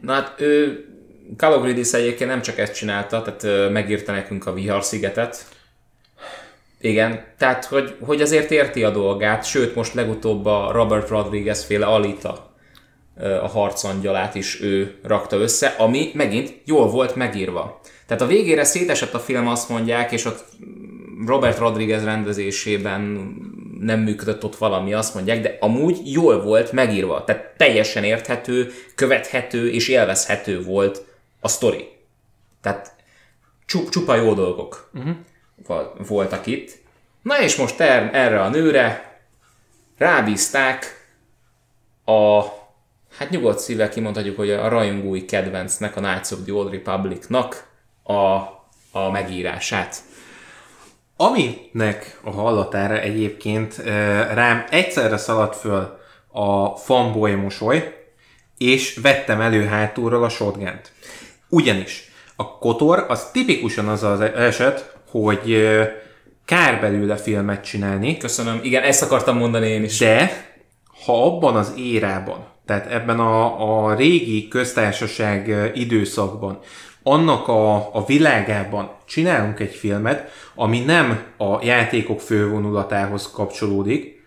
Na 0.00 0.12
hát 0.12 0.34
ő 0.40 0.84
Kalogridis 1.36 1.92
egyébként 1.92 2.30
nem 2.30 2.42
csak 2.42 2.58
ezt 2.58 2.74
csinálta, 2.74 3.22
tehát 3.22 3.70
megírta 3.70 4.12
nekünk 4.12 4.46
a 4.46 4.52
Vihar 4.52 4.84
szigetet, 4.84 5.44
Igen, 6.84 7.24
tehát 7.38 7.64
hogy, 7.64 7.96
hogy 8.00 8.20
azért 8.20 8.50
érti 8.50 8.84
a 8.84 8.90
dolgát, 8.90 9.44
sőt 9.44 9.74
most 9.74 9.94
legutóbb 9.94 10.46
a 10.46 10.70
Robert 10.72 11.08
Rodriguez 11.08 11.64
féle 11.64 11.86
Alita 11.86 12.54
a 13.16 13.48
harcangyalát 13.48 14.34
is 14.34 14.60
ő 14.60 14.98
rakta 15.02 15.36
össze, 15.36 15.66
ami 15.66 16.10
megint 16.14 16.54
jól 16.64 16.88
volt 16.88 17.14
megírva. 17.14 17.80
Tehát 18.06 18.22
a 18.22 18.26
végére 18.26 18.64
szétesett 18.64 19.14
a 19.14 19.18
film, 19.18 19.48
azt 19.48 19.68
mondják, 19.68 20.12
és 20.12 20.24
ott 20.24 20.44
Robert 21.26 21.58
Rodriguez 21.58 22.04
rendezésében 22.04 23.00
nem 23.80 24.00
működött 24.00 24.44
ott 24.44 24.56
valami, 24.56 24.92
azt 24.94 25.14
mondják, 25.14 25.40
de 25.40 25.56
amúgy 25.60 26.12
jól 26.12 26.42
volt 26.42 26.72
megírva. 26.72 27.24
Tehát 27.24 27.54
teljesen 27.56 28.04
érthető, 28.04 28.70
követhető 28.94 29.70
és 29.70 29.88
élvezhető 29.88 30.62
volt 30.62 31.04
a 31.40 31.48
sztori. 31.48 31.88
Tehát 32.62 32.94
csupa 33.66 34.14
jó 34.14 34.34
dolgok 34.34 34.90
uh-huh. 34.94 35.14
Voltak 36.06 36.46
itt. 36.46 36.82
Na 37.22 37.40
és 37.40 37.56
most 37.56 37.80
er, 37.80 38.10
erre 38.12 38.42
a 38.42 38.48
nőre 38.48 39.18
rábízták 39.98 41.06
a, 42.04 42.42
hát 43.18 43.30
nyugodt 43.30 43.58
szívvel 43.58 43.88
kimondhatjuk, 43.88 44.36
hogy 44.36 44.50
a 44.50 44.68
rajongói 44.68 45.24
kedvencnek, 45.24 45.96
a 45.96 46.00
Knights 46.00 46.30
of 46.30 46.38
the 46.44 46.52
Old 46.52 46.70
Republicnak 46.70 47.66
a, 48.02 48.14
a 48.98 49.10
megírását. 49.12 49.96
Aminek 51.16 52.20
a 52.22 52.30
hallatára 52.30 53.00
egyébként 53.00 53.76
rám 54.34 54.64
egyszerre 54.70 55.16
szaladt 55.16 55.56
föl 55.56 55.98
a 56.32 56.76
fanboy 56.76 57.34
mosoly, 57.34 58.04
és 58.58 58.96
vettem 58.96 59.40
elő 59.40 59.64
hátulról 59.64 60.24
a 60.24 60.28
shotgun 60.28 60.80
Ugyanis 61.48 62.12
a 62.36 62.58
Kotor 62.58 63.04
az 63.08 63.30
tipikusan 63.30 63.88
az 63.88 64.02
az 64.02 64.20
eset, 64.20 64.93
hogy 65.22 65.68
kár 66.44 66.80
belőle 66.80 67.16
filmet 67.16 67.64
csinálni. 67.64 68.16
Köszönöm. 68.16 68.60
Igen, 68.62 68.82
ezt 68.82 69.02
akartam 69.02 69.36
mondani 69.36 69.66
én 69.66 69.84
is. 69.84 69.98
De 69.98 70.30
ha 71.04 71.24
abban 71.24 71.56
az 71.56 71.74
érában, 71.78 72.46
tehát 72.66 72.92
ebben 72.92 73.20
a, 73.20 73.84
a 73.84 73.94
régi 73.94 74.48
köztársaság 74.48 75.70
időszakban, 75.74 76.58
annak 77.02 77.48
a, 77.48 77.94
a 77.94 78.04
világában 78.06 78.90
csinálunk 79.06 79.60
egy 79.60 79.74
filmet, 79.74 80.30
ami 80.54 80.80
nem 80.80 81.22
a 81.36 81.64
játékok 81.64 82.20
fővonulatához 82.20 83.30
kapcsolódik, 83.30 84.26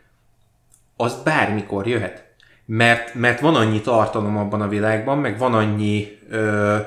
az 0.95 1.21
bármikor 1.23 1.87
jöhet. 1.87 2.25
Mert, 2.65 3.13
mert 3.13 3.39
van 3.39 3.55
annyi 3.55 3.81
tartalom 3.81 4.37
abban 4.37 4.61
a 4.61 4.67
világban, 4.67 5.17
meg 5.17 5.37
van 5.37 5.53
annyi 5.53 6.17
ö, 6.29 6.77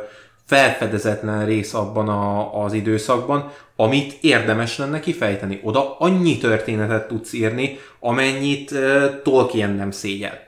felfedezetlen 0.51 1.47
rész 1.47 1.75
abban 1.75 2.09
a, 2.09 2.63
az 2.65 2.73
időszakban, 2.73 3.53
amit 3.77 4.17
érdemes 4.21 4.79
lenne 4.79 5.01
kifejteni. 5.01 5.61
Oda 5.63 5.97
annyi 5.99 6.39
történetet 6.39 7.09
tudsz 7.09 7.33
írni, 7.33 7.79
amennyit 8.01 8.71
uh, 8.71 9.23
Tolkien 9.23 9.71
nem 9.71 9.91
szégyel. 9.91 10.39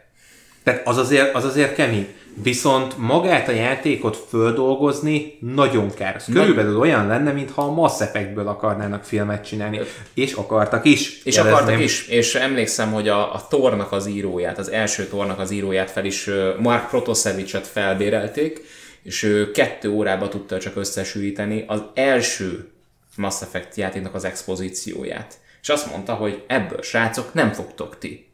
Tehát 0.62 0.87
az 0.87 0.97
azért, 0.97 1.35
az 1.35 1.44
azért 1.44 1.75
kemény. 1.75 2.06
Viszont 2.42 2.99
magát 2.99 3.49
a 3.49 3.52
játékot 3.52 4.16
földolgozni 4.28 5.38
nagyon 5.40 5.94
kár. 5.94 6.14
Ez 6.14 6.25
körülbelül 6.32 6.78
olyan 6.78 7.06
lenne, 7.06 7.32
mintha 7.32 7.62
a 7.62 7.73
Mass 7.73 8.00
Effectből 8.00 8.49
akarnának 8.49 9.04
filmet 9.04 9.47
csinálni. 9.47 9.80
És 10.14 10.32
akartak 10.32 10.85
is. 10.85 11.23
És 11.25 11.35
jelezném. 11.35 11.61
akartak 11.61 11.82
is. 11.82 12.06
És 12.09 12.35
emlékszem, 12.35 12.92
hogy 12.92 13.09
a, 13.09 13.35
a 13.35 13.47
Tornak 13.49 13.92
az 13.92 14.06
íróját, 14.06 14.59
az 14.59 14.71
első 14.71 15.06
Tornak 15.06 15.38
az 15.38 15.50
íróját 15.50 15.90
fel 15.90 16.04
is 16.04 16.30
Mark 16.59 16.88
Protosevicet 16.88 17.66
felbérelték, 17.66 18.61
és 19.02 19.23
ő 19.23 19.50
kettő 19.50 19.90
órába 19.90 20.28
tudta 20.28 20.59
csak 20.59 20.76
összesűríteni 20.76 21.64
az 21.66 21.82
első 21.94 22.71
Mass 23.16 23.42
Effect 23.42 23.76
játéknak 23.76 24.14
az 24.14 24.25
expozícióját. 24.25 25.40
És 25.62 25.68
azt 25.68 25.90
mondta, 25.90 26.14
hogy 26.14 26.44
ebből 26.47 26.82
srácok 26.82 27.35
nem 27.35 27.52
fogtok 27.52 27.99
ti 27.99 28.30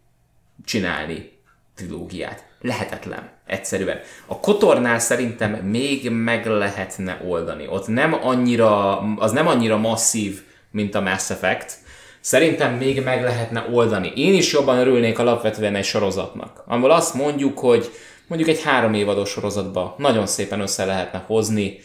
csinálni 0.65 1.33
trilógiát. 1.75 2.45
Lehetetlen. 2.61 3.31
Egyszerűen. 3.47 4.01
A 4.27 4.41
Kotornál 4.41 4.99
szerintem 4.99 5.53
még 5.53 6.11
meg 6.11 6.47
lehetne 6.47 7.21
oldani. 7.27 7.67
Ott 7.69 7.87
nem 7.87 8.15
annyira, 8.23 8.99
az 9.17 9.33
nem 9.33 9.47
annyira 9.47 9.77
masszív, 9.77 10.43
mint 10.71 10.95
a 10.95 11.01
Mass 11.01 11.31
Effect. 11.31 11.73
Szerintem 12.21 12.75
még 12.75 13.03
meg 13.03 13.23
lehetne 13.23 13.67
oldani. 13.73 14.13
Én 14.15 14.35
is 14.35 14.53
jobban 14.53 14.79
örülnék 14.79 15.19
alapvetően 15.19 15.75
egy 15.75 15.85
sorozatnak. 15.85 16.63
Amiből 16.67 16.91
azt 16.91 17.15
mondjuk, 17.15 17.59
hogy 17.59 17.91
mondjuk 18.29 18.51
egy 18.51 18.63
három 18.63 18.95
évados 18.95 19.31
sorozatba 19.31 19.95
nagyon 19.99 20.27
szépen 20.27 20.61
össze 20.61 20.85
lehetne 20.85 21.25
hozni 21.27 21.79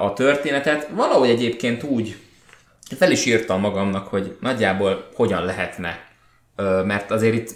a 0.00 0.12
történetet. 0.12 0.88
Valahogy 0.94 1.28
egyébként 1.28 1.82
úgy 1.82 2.16
fel 2.96 3.10
is 3.10 3.24
írtam 3.24 3.60
magamnak, 3.60 4.06
hogy 4.06 4.36
nagyjából 4.40 5.08
hogyan 5.14 5.44
lehetne, 5.44 5.98
mert 6.84 7.10
azért 7.10 7.34
itt, 7.34 7.54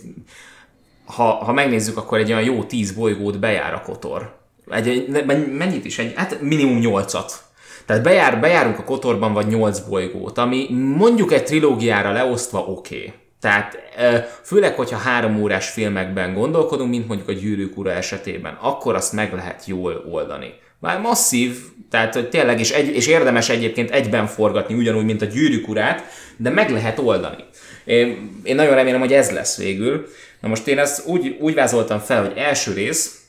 ha, 1.05 1.25
ha 1.25 1.53
megnézzük, 1.53 1.97
akkor 1.97 2.19
egy 2.19 2.33
olyan 2.33 2.45
jó 2.45 2.65
tíz 2.65 2.93
bolygót 2.93 3.39
bejár 3.39 3.75
a 3.75 3.83
Kotor. 3.83 4.37
Egy, 4.71 4.89
egy, 4.89 5.27
mennyit 5.53 5.85
is? 5.85 5.99
Egy, 5.99 6.13
hát 6.17 6.41
minimum 6.41 6.79
nyolcat. 6.79 7.45
Tehát 7.87 8.03
bejár, 8.03 8.41
bejárunk 8.41 8.79
a 8.79 8.85
Kotorban 8.85 9.33
vagy 9.33 9.47
nyolc 9.47 9.79
bolygót, 9.79 10.39
ami 10.39 10.67
mondjuk 10.71 11.33
egy 11.33 11.45
trilógiára 11.45 12.13
leosztva 12.13 12.59
oké. 12.59 12.97
Okay. 12.97 13.13
Tehát 13.43 13.79
főleg, 14.43 14.75
hogyha 14.75 14.97
három 14.97 15.41
órás 15.41 15.69
filmekben 15.69 16.35
gondolkodunk, 16.35 16.91
mint 16.91 17.07
mondjuk 17.07 17.29
a 17.29 17.33
Gyűrűk 17.33 17.77
ura 17.77 17.93
esetében, 17.93 18.59
akkor 18.61 18.95
azt 18.95 19.13
meg 19.13 19.33
lehet 19.33 19.67
jól 19.67 20.05
oldani. 20.11 20.55
Már 20.79 21.01
masszív, 21.01 21.57
tehát 21.91 22.15
hogy 22.15 22.29
tényleg, 22.29 22.61
és, 22.61 22.71
egy, 22.71 22.89
és 22.89 23.07
érdemes 23.07 23.49
egyébként 23.49 23.91
egyben 23.91 24.27
forgatni, 24.27 24.75
ugyanúgy, 24.75 25.05
mint 25.05 25.23
a 25.23 25.27
Gyűrűk 25.27 25.69
urát, 25.69 26.05
de 26.37 26.51
meg 26.51 26.71
lehet 26.71 26.99
oldani. 26.99 27.45
Én, 27.85 28.41
én 28.43 28.55
nagyon 28.55 28.75
remélem, 28.75 29.01
hogy 29.01 29.13
ez 29.13 29.31
lesz 29.31 29.57
végül. 29.57 30.07
Na 30.41 30.49
most 30.49 30.67
én 30.67 30.79
ezt 30.79 31.07
úgy, 31.07 31.37
úgy 31.41 31.55
vázoltam 31.55 31.99
fel, 31.99 32.27
hogy 32.27 32.37
első 32.37 32.73
rész, 32.73 33.21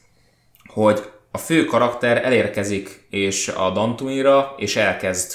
hogy 0.65 1.03
a 1.31 1.37
fő 1.37 1.65
karakter 1.65 2.25
elérkezik 2.25 3.05
és 3.09 3.47
a 3.47 3.69
Dantuinra, 3.69 4.53
és 4.57 4.75
elkezd, 4.75 5.33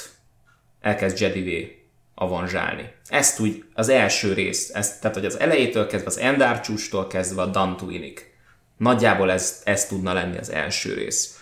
elkezd 0.81 1.19
Jedi 1.19 1.78
avanzsálni. 2.19 2.93
Ezt 3.07 3.39
úgy 3.39 3.63
az 3.73 3.89
első 3.89 4.33
rész, 4.33 4.69
ezt, 4.73 5.01
tehát 5.01 5.15
hogy 5.15 5.25
az 5.25 5.39
elejétől 5.39 5.87
kezdve, 5.87 6.09
az 6.09 6.17
Endar 6.17 6.59
csústól 6.59 7.07
kezdve 7.07 7.41
a 7.41 7.45
Dantuinig. 7.45 8.33
Nagyjából 8.77 9.31
ez, 9.31 9.61
ez 9.65 9.87
tudna 9.87 10.13
lenni 10.13 10.37
az 10.37 10.51
első 10.51 10.93
rész. 10.93 11.39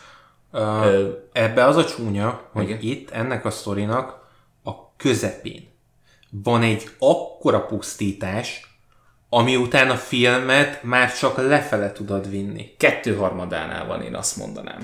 Uh, 0.51 0.61
Ö, 0.61 1.11
ebbe 1.31 1.65
az 1.65 1.75
a 1.75 1.85
csúnya, 1.85 2.49
hogy 2.51 2.63
igen. 2.63 2.81
itt 2.81 3.09
ennek 3.09 3.45
a 3.45 3.49
sztorinak 3.49 4.27
a 4.63 4.95
közepén 4.95 5.75
van 6.29 6.61
egy 6.61 6.89
akkora 6.99 7.65
pusztítás, 7.65 8.77
ami 9.29 9.55
után 9.55 9.89
a 9.89 9.95
filmet 9.95 10.83
már 10.83 11.17
csak 11.17 11.37
lefele 11.37 11.91
tudod 11.91 12.29
vinni. 12.29 12.75
Kettő 12.77 13.15
harmadánál 13.15 13.85
van, 13.85 14.01
én 14.01 14.15
azt 14.15 14.37
mondanám. 14.37 14.81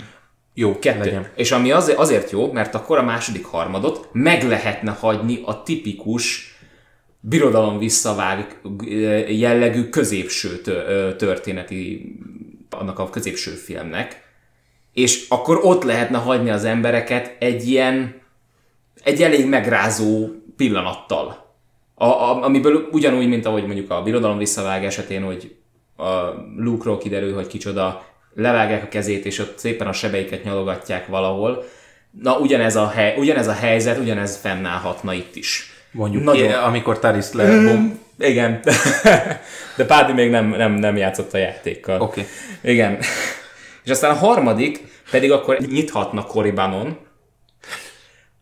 Jó, 0.54 0.80
kettő. 0.80 1.00
Legyen. 1.00 1.28
És 1.36 1.52
ami 1.52 1.72
azért, 1.72 1.98
azért 1.98 2.32
jó, 2.32 2.52
mert 2.52 2.76
akkor 2.76 2.98
a 2.98 3.04
második 3.04 3.46
harmadot 3.46 4.10
meg 4.12 4.44
lehetne 4.44 4.92
hagyni 4.92 5.42
a 5.46 5.64
tipikus 5.64 6.58
birodalom 7.20 7.78
visszavág 7.78 8.62
jellegű 9.28 9.90
középső 9.90 10.62
történeti, 11.18 12.16
annak 12.70 13.00
a 13.00 13.10
középső 13.10 13.52
filmnek, 13.52 14.24
és 14.94 15.26
akkor 15.30 15.60
ott 15.64 15.84
lehetne 15.84 16.18
hagyni 16.18 16.50
az 16.50 16.64
embereket 16.64 17.36
egy 17.40 17.68
ilyen, 17.68 18.22
egy 19.04 19.22
elég 19.22 19.48
megrázó 19.48 20.30
pillanattal. 20.58 21.56
A, 21.96 22.06
a, 22.06 22.44
amiből 22.44 22.88
ugyanúgy, 22.92 23.28
mint 23.28 23.46
ahogy 23.46 23.66
mondjuk 23.66 23.92
a 23.92 24.04
birodalom 24.04 24.38
visszavág 24.38 24.86
esetén, 24.86 25.24
hogy 25.24 25.56
a 25.98 26.12
Luke-ról 26.58 26.98
kiderül, 26.98 27.34
hogy 27.34 27.48
kicsoda, 27.48 28.06
levágják 28.36 28.84
a 28.84 28.88
kezét, 28.88 29.26
és 29.26 29.40
ott 29.40 29.58
szépen 29.58 29.88
a 29.88 29.94
sebeiket 29.94 30.44
nyalogatják 30.44 31.08
valahol. 31.08 31.66
Na, 32.22 32.38
ugyanez 32.38 32.76
a, 32.76 32.88
hely, 32.88 33.16
ugyanez 33.18 33.48
a 33.48 33.54
helyzet, 33.54 33.98
ugyanez 33.98 34.38
fennállhatna 34.38 35.14
itt 35.14 35.36
is. 35.36 35.74
Mondjuk, 35.92 36.24
Nagyon... 36.24 36.48
Ki, 36.48 36.54
amikor 36.54 37.00
Taris 37.00 37.32
le... 37.32 37.46
Mm, 37.46 37.90
igen. 38.20 38.60
De 39.78 39.86
Pádi 39.86 40.14
még 40.14 40.30
nem, 40.30 40.50
nem, 40.50 40.74
nem 40.74 40.98
játszott 40.98 41.34
a 41.34 41.38
játékkal. 41.38 42.02
Oké. 42.02 42.22
Okay. 42.22 42.72
Igen. 42.74 42.98
És 43.84 43.90
aztán 43.92 44.12
a 44.12 44.14
harmadik 44.14 44.84
pedig 45.12 45.32
akkor 45.32 45.58
nyithatna 45.58 46.24
Koribanon, 46.24 46.98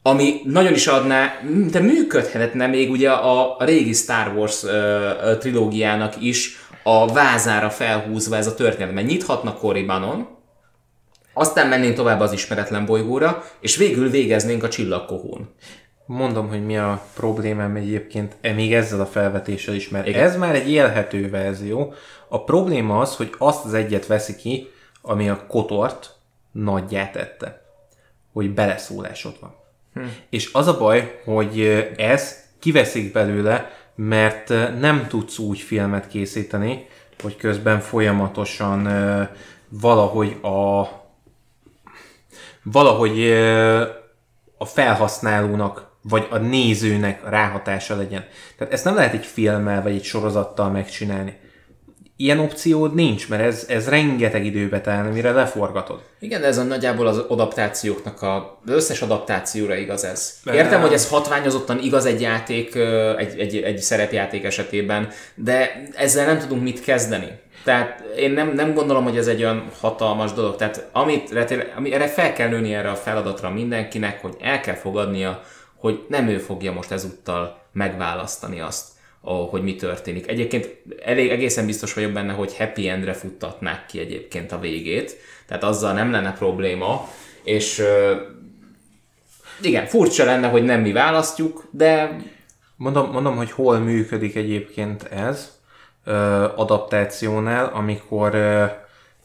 ami 0.01 0.41
nagyon 0.43 0.74
is 0.74 0.88
adná, 0.88 1.31
de 1.72 1.79
működhetne 1.79 2.67
még 2.67 2.91
ugye 2.91 3.12
a, 3.12 3.58
a 3.58 3.63
régi 3.63 3.93
Star 3.93 4.34
Wars 4.36 4.63
uh, 4.63 5.38
trilógiának 5.38 6.22
is 6.22 6.58
a 6.84 7.13
vázára 7.13 7.70
felhúzva 7.70 8.36
ez 8.36 8.48
a 8.48 8.55
történet, 8.55 8.93
mert 8.93 9.08
nyithatna 9.08 9.53
Koribanon, 9.53 10.27
aztán 11.34 11.67
mennénk 11.67 11.96
tovább 11.96 12.20
az 12.20 12.31
ismeretlen 12.31 12.86
bolygóra, 12.86 13.43
és 13.60 13.75
végül 13.75 14.10
végeznénk 14.10 14.63
a 14.63 14.70
csillagkohón. 14.70 15.50
Mondom, 16.05 16.50
hogy 16.50 16.65
mi 16.65 16.77
a 16.77 17.05
problémám 17.15 17.75
egyébként 17.75 18.36
e 18.41 18.51
még 18.51 18.74
ezzel 18.74 19.00
a 19.00 19.05
felvetéssel 19.05 19.75
is, 19.75 19.89
mert 19.89 20.08
Igen. 20.08 20.24
ez 20.24 20.38
már 20.38 20.55
egy 20.55 20.70
élhető 20.70 21.29
verzió. 21.29 21.93
A 22.27 22.43
probléma 22.43 23.00
az, 23.00 23.15
hogy 23.15 23.34
azt 23.38 23.65
az 23.65 23.74
egyet 23.74 24.08
veszi 24.08 24.36
ki, 24.36 24.70
ami 25.01 25.29
a 25.29 25.46
kotort 25.48 26.15
nagyját 26.51 27.12
tette. 27.12 27.62
Hogy 28.34 28.53
beleszólásod 28.53 29.36
van. 29.39 29.61
Hm. 29.93 30.01
És 30.29 30.50
az 30.53 30.67
a 30.67 30.77
baj, 30.77 31.21
hogy 31.25 31.62
ez 31.98 32.36
kiveszik 32.60 33.12
belőle, 33.12 33.71
mert 33.95 34.50
nem 34.79 35.07
tudsz 35.07 35.38
úgy 35.38 35.60
filmet 35.60 36.07
készíteni, 36.07 36.88
hogy 37.21 37.36
közben 37.36 37.79
folyamatosan 37.79 38.88
valahogy 39.69 40.38
a 40.41 40.88
valahogy 42.63 43.31
a 44.57 44.65
felhasználónak 44.65 45.89
vagy 46.01 46.27
a 46.29 46.38
nézőnek 46.38 47.29
ráhatása 47.29 47.95
legyen. 47.95 48.25
Tehát 48.57 48.74
ezt 48.74 48.86
nem 48.86 48.95
lehet 48.95 49.13
egy 49.13 49.25
filmmel 49.25 49.81
vagy 49.81 49.95
egy 49.95 50.03
sorozattal 50.03 50.69
megcsinálni 50.69 51.39
ilyen 52.21 52.39
opciód 52.39 52.93
nincs, 52.93 53.29
mert 53.29 53.43
ez, 53.43 53.65
ez 53.67 53.89
rengeteg 53.89 54.45
időbe 54.45 54.81
telne, 54.81 55.09
mire 55.09 55.31
leforgatod. 55.31 55.99
Igen, 56.19 56.41
de 56.41 56.47
ez 56.47 56.57
a 56.57 56.63
nagyjából 56.63 57.07
az 57.07 57.17
adaptációknak 57.17 58.21
a, 58.21 58.59
az 58.65 58.71
összes 58.71 59.01
adaptációra 59.01 59.75
igaz 59.75 60.03
ez. 60.03 60.39
Értem, 60.53 60.81
hogy 60.81 60.93
ez 60.93 61.09
hatványozottan 61.09 61.79
igaz 61.79 62.05
egy 62.05 62.21
játék, 62.21 62.75
egy, 63.17 63.39
egy, 63.39 63.55
egy 63.55 63.77
szerepjáték 63.77 64.43
esetében, 64.43 65.09
de 65.35 65.83
ezzel 65.95 66.25
nem 66.25 66.39
tudunk 66.39 66.63
mit 66.63 66.81
kezdeni. 66.81 67.39
Tehát 67.63 68.03
én 68.17 68.31
nem, 68.31 68.53
nem 68.53 68.73
gondolom, 68.73 69.03
hogy 69.03 69.17
ez 69.17 69.27
egy 69.27 69.43
olyan 69.43 69.69
hatalmas 69.79 70.33
dolog. 70.33 70.55
Tehát 70.55 70.89
amit, 70.91 71.35
ami, 71.75 71.93
erre 71.93 72.07
fel 72.07 72.33
kell 72.33 72.49
nőni 72.49 72.73
erre 72.73 72.89
a 72.89 72.95
feladatra 72.95 73.49
mindenkinek, 73.49 74.21
hogy 74.21 74.35
el 74.41 74.59
kell 74.59 74.75
fogadnia, 74.75 75.41
hogy 75.75 76.05
nem 76.07 76.27
ő 76.27 76.37
fogja 76.37 76.71
most 76.71 76.91
ezúttal 76.91 77.61
megválasztani 77.73 78.59
azt, 78.59 78.87
hogy 79.21 79.63
mi 79.63 79.75
történik. 79.75 80.27
Egyébként 80.27 80.81
elég, 81.05 81.29
egészen 81.29 81.65
biztos 81.65 81.93
vagyok 81.93 82.11
benne, 82.11 82.33
hogy 82.33 82.57
happy 82.57 82.89
endre 82.89 83.13
futtatnák 83.13 83.85
ki 83.85 83.99
egyébként 83.99 84.51
a 84.51 84.59
végét, 84.59 85.17
tehát 85.47 85.63
azzal 85.63 85.93
nem 85.93 86.11
lenne 86.11 86.33
probléma, 86.33 87.09
és 87.43 87.83
igen, 89.61 89.85
furcsa 89.85 90.25
lenne, 90.25 90.47
hogy 90.47 90.63
nem 90.63 90.81
mi 90.81 90.91
választjuk, 90.91 91.67
de... 91.71 92.15
Mondom, 92.75 93.11
mondom 93.11 93.35
hogy 93.35 93.51
hol 93.51 93.79
működik 93.79 94.35
egyébként 94.35 95.03
ez 95.03 95.59
adaptációnál, 96.55 97.65
amikor 97.73 98.31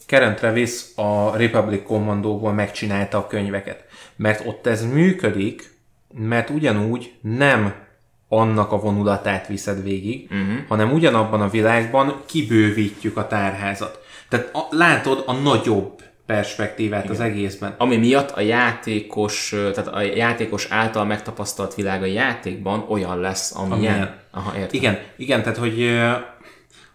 Karen 0.07 0.37
Travis 0.37 0.83
a 0.95 1.37
Republic 1.37 1.83
Commandóból 1.83 2.53
megcsinálta 2.53 3.19
a 3.19 3.27
könyveket. 3.27 3.85
Mert 4.17 4.47
ott 4.47 4.67
ez 4.67 4.85
működik, 4.85 5.71
mert 6.15 6.51
ugyanúgy 6.51 7.13
nem 7.21 7.86
annak 8.29 8.73
a 8.73 8.81
vonulatát 8.81 9.47
viszed 9.47 9.83
végig, 9.83 10.31
uh-huh. 10.31 10.67
hanem 10.69 10.93
ugyanabban 10.93 11.41
a 11.41 11.49
világban 11.49 12.21
kibővítjük 12.27 13.17
a 13.17 13.27
tárházat. 13.27 14.05
Tehát 14.29 14.55
a, 14.55 14.67
látod 14.71 15.23
a 15.27 15.33
nagyobb 15.33 16.03
perspektívát 16.27 17.05
Igen. 17.05 17.17
az 17.17 17.21
egészben. 17.21 17.75
Ami 17.79 17.97
miatt 17.97 18.31
a 18.31 18.41
játékos, 18.41 19.49
tehát 19.75 19.89
a 19.89 20.01
játékos 20.01 20.67
által 20.71 21.05
megtapasztalt 21.05 21.75
világ 21.75 22.03
a 22.03 22.07
játékban 22.07 22.85
olyan 22.89 23.21
lesz, 23.21 23.55
amilyen. 23.57 23.93
amilyen. 23.93 24.15
Aha, 24.31 24.57
értem. 24.57 24.69
Igen, 24.71 24.99
igen, 25.17 25.43
tehát 25.43 25.59
hogy 25.59 25.99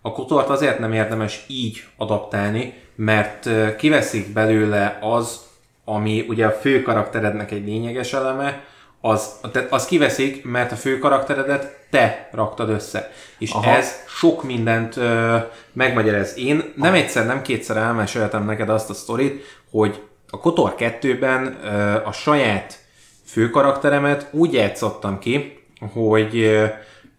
a 0.01 0.11
kotort 0.11 0.49
azért 0.49 0.79
nem 0.79 0.93
érdemes 0.93 1.43
így 1.47 1.83
adaptálni, 1.97 2.73
mert 2.95 3.49
kiveszik 3.77 4.33
belőle 4.33 4.97
az, 5.01 5.39
ami 5.85 6.25
ugye 6.27 6.45
a 6.45 6.51
fő 6.51 6.81
karakterednek 6.81 7.51
egy 7.51 7.65
lényeges 7.65 8.13
eleme, 8.13 8.63
az, 9.01 9.29
az 9.69 9.85
kiveszik, 9.85 10.45
mert 10.45 10.71
a 10.71 10.75
fő 10.75 10.99
karakteredet 10.99 11.79
te 11.89 12.29
raktad 12.31 12.69
össze. 12.69 13.11
És 13.37 13.51
Aha. 13.51 13.71
ez 13.71 13.93
sok 14.07 14.43
mindent 14.43 14.97
ö, 14.97 15.37
megmagyaráz. 15.73 16.37
Én 16.37 16.73
nem 16.75 16.93
Aha. 16.93 17.01
egyszer, 17.01 17.25
nem 17.25 17.41
kétszer 17.41 17.77
elmeséltem 17.77 18.45
neked 18.45 18.69
azt 18.69 18.89
a 18.89 18.93
sztorit, 18.93 19.43
hogy 19.71 20.01
a 20.29 20.39
Kotor 20.39 20.75
2-ben 20.77 21.57
ö, 21.63 21.69
a 22.05 22.11
saját 22.11 22.79
fő 23.25 23.49
karakteremet 23.49 24.27
úgy 24.31 24.53
játszottam 24.53 25.19
ki, 25.19 25.63
hogy 25.93 26.37
ö, 26.37 26.65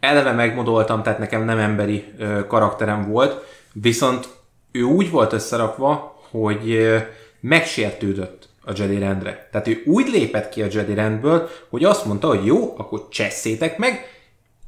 eleve 0.00 0.32
megmodoltam, 0.32 1.02
tehát 1.02 1.18
nekem 1.18 1.44
nem 1.44 1.58
emberi 1.58 2.12
ö, 2.18 2.46
karakterem 2.46 3.10
volt, 3.10 3.44
viszont 3.72 4.28
ő 4.72 4.82
úgy 4.82 5.10
volt 5.10 5.32
összerakva, 5.32 6.20
hogy 6.30 6.70
ö, 6.70 6.98
megsértődött 7.40 8.41
a 8.64 8.72
Jedi 8.76 8.98
rendre. 8.98 9.48
Tehát 9.52 9.68
ő 9.68 9.82
úgy 9.86 10.08
lépett 10.08 10.48
ki 10.48 10.62
a 10.62 10.66
Jedi 10.70 10.94
rendből, 10.94 11.48
hogy 11.68 11.84
azt 11.84 12.04
mondta, 12.04 12.28
hogy 12.28 12.46
jó, 12.46 12.74
akkor 12.76 13.08
cseszétek 13.08 13.78
meg, 13.78 14.06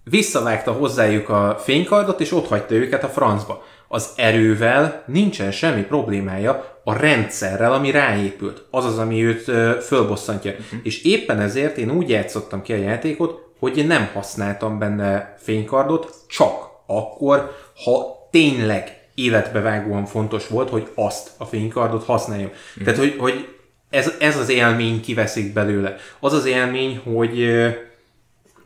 visszavágta 0.05 0.73
hozzájuk 0.73 1.29
a 1.29 1.57
fénykardot, 1.59 2.21
és 2.21 2.33
ott 2.33 2.49
hagyta 2.49 2.75
őket 2.75 3.05
a 3.05 3.09
francba. 3.09 3.62
Az 3.88 4.09
erővel 4.16 5.05
nincsen 5.07 5.51
semmi 5.51 5.83
problémája 5.83 6.81
a 6.85 6.97
rendszerrel, 6.97 7.73
ami 7.73 7.90
ráépült. 7.90 8.66
Az 8.71 8.85
az, 8.85 8.99
ami 8.99 9.25
őt 9.25 9.49
ö, 9.49 9.77
fölbosszantja. 9.81 10.51
Uh-huh. 10.51 10.81
És 10.83 11.03
éppen 11.03 11.40
ezért 11.40 11.77
én 11.77 11.90
úgy 11.90 12.09
játszottam 12.09 12.62
ki 12.62 12.73
a 12.73 12.77
játékot, 12.77 13.45
hogy 13.59 13.79
én 13.79 13.87
nem 13.87 14.09
használtam 14.12 14.79
benne 14.79 15.35
fénykardot, 15.38 16.14
csak 16.29 16.68
akkor, 16.87 17.51
ha 17.85 18.29
tényleg 18.31 18.99
életbevágóan 19.14 20.07
fontos 20.07 20.49
volt, 20.49 20.71
hogy 20.71 20.88
azt 20.95 21.31
a 21.38 21.45
fénykardot 21.45 22.05
használjam. 22.05 22.51
Uh-huh. 22.51 22.85
Tehát, 22.85 22.99
hogy, 22.99 23.16
hogy 23.18 23.54
ez, 23.94 24.12
ez 24.18 24.37
az 24.37 24.48
élmény 24.48 25.00
kiveszik 25.00 25.52
belőle. 25.52 25.96
Az 26.20 26.33
az 26.33 26.44
élmény, 26.44 26.98
hogy, 26.98 27.48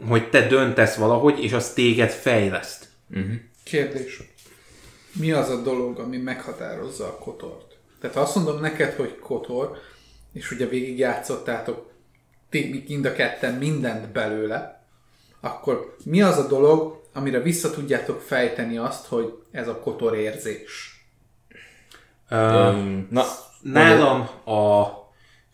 hogy 0.08 0.30
te 0.30 0.46
döntesz 0.46 0.94
valahogy, 0.94 1.42
és 1.42 1.52
az 1.52 1.72
téged 1.72 2.10
fejleszt. 2.10 2.88
Uh-huh. 3.10 3.32
Kérdés. 3.62 4.22
Mi 5.12 5.32
az 5.32 5.50
a 5.50 5.62
dolog, 5.62 5.98
ami 5.98 6.16
meghatározza 6.16 7.04
a 7.04 7.18
kotort? 7.18 7.76
Tehát 8.00 8.16
ha 8.16 8.22
azt 8.22 8.34
mondom 8.34 8.60
neked, 8.60 8.94
hogy 8.94 9.18
kotor, 9.18 9.78
és 10.32 10.50
ugye 10.50 10.66
végigjátszottátok 10.66 11.90
ti 12.50 12.84
mind 12.88 13.04
a 13.04 13.12
ketten 13.12 13.54
mindent 13.54 14.12
belőle, 14.12 14.82
akkor 15.40 15.96
mi 16.04 16.22
az 16.22 16.38
a 16.38 16.46
dolog, 16.46 17.02
amire 17.12 17.40
vissza 17.40 17.70
tudjátok 17.70 18.20
fejteni 18.20 18.76
azt, 18.76 19.06
hogy 19.06 19.38
ez 19.50 19.68
a 19.68 19.78
kotor 19.78 20.16
érzés? 20.16 21.02
Um, 22.30 23.08
na, 23.10 23.24
nálam 23.62 24.20
a 24.44 24.86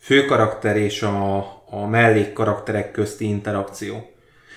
főkarakter 0.05 0.77
és 0.77 1.01
a, 1.01 1.37
a 1.69 1.85
mellékkarakterek 1.89 2.91
közti 2.91 3.25
interakció. 3.25 4.09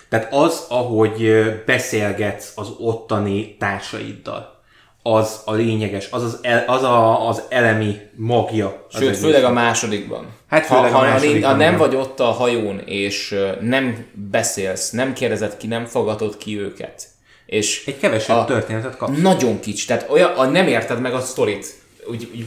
Tehát 0.09 0.33
az, 0.33 0.67
ahogy 0.69 1.43
beszélgetsz 1.67 2.53
az 2.55 2.69
ottani 2.79 3.57
társaiddal, 3.59 4.57
az 5.03 5.43
a 5.45 5.53
lényeges, 5.53 6.09
az 6.11 6.23
az, 6.23 6.39
el, 6.43 6.65
az, 6.67 6.83
a, 6.83 7.29
az 7.29 7.43
elemi 7.49 7.97
magja. 8.17 8.87
Az 8.91 8.99
Sőt, 8.99 9.17
főleg 9.17 9.45
a 9.45 9.53
másodikban. 9.53 10.27
Hát 10.49 10.67
főleg 10.67 10.93
ha, 10.93 10.99
a 10.99 11.03
másodikban. 11.03 11.51
Ha, 11.51 11.57
nem 11.57 11.77
vagy 11.77 11.95
ott 11.95 12.21
a 12.21 12.25
hajón, 12.25 12.79
és 12.79 13.35
nem 13.61 14.07
beszélsz, 14.31 14.91
nem 14.91 15.13
kérdezed 15.13 15.57
ki, 15.57 15.67
nem 15.67 15.85
fogadod 15.85 16.37
ki 16.37 16.61
őket. 16.61 17.07
És 17.47 17.87
egy 17.87 17.99
kevesebb 17.99 18.47
történetet 18.47 18.97
kapsz. 18.97 19.21
Nagyon 19.21 19.61
kicsi, 19.61 19.87
tehát 19.87 20.11
olyan, 20.11 20.31
a, 20.31 20.45
nem 20.45 20.67
érted 20.67 21.01
meg 21.01 21.15
a 21.15 21.21
sztorit. 21.21 21.67
Úgy, 22.07 22.31
úgy 22.35 22.47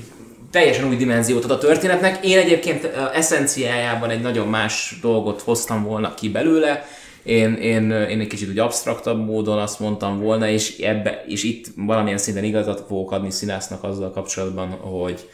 teljesen 0.51 0.87
új 0.87 0.95
dimenziót 0.95 1.43
ad 1.43 1.51
a 1.51 1.57
történetnek. 1.57 2.25
Én 2.25 2.37
egyébként 2.37 2.85
eszenciájában 3.13 4.09
egy 4.09 4.21
nagyon 4.21 4.47
más 4.47 4.95
dolgot 5.01 5.41
hoztam 5.41 5.83
volna 5.83 6.13
ki 6.13 6.29
belőle. 6.29 6.85
Én, 7.23 7.53
én, 7.53 7.91
én 7.91 8.19
egy 8.19 8.27
kicsit 8.27 8.49
úgy 8.49 8.59
absztraktabb 8.59 9.25
módon 9.25 9.57
azt 9.57 9.79
mondtam 9.79 10.19
volna, 10.19 10.47
és, 10.47 10.77
ebbe, 10.77 11.23
és 11.27 11.43
itt 11.43 11.65
valamilyen 11.75 12.17
szinten 12.17 12.43
igazat 12.43 12.83
fogok 12.87 13.11
adni 13.11 13.31
színásznak 13.31 13.83
azzal 13.83 14.11
kapcsolatban, 14.11 14.69
hogy, 14.69 15.29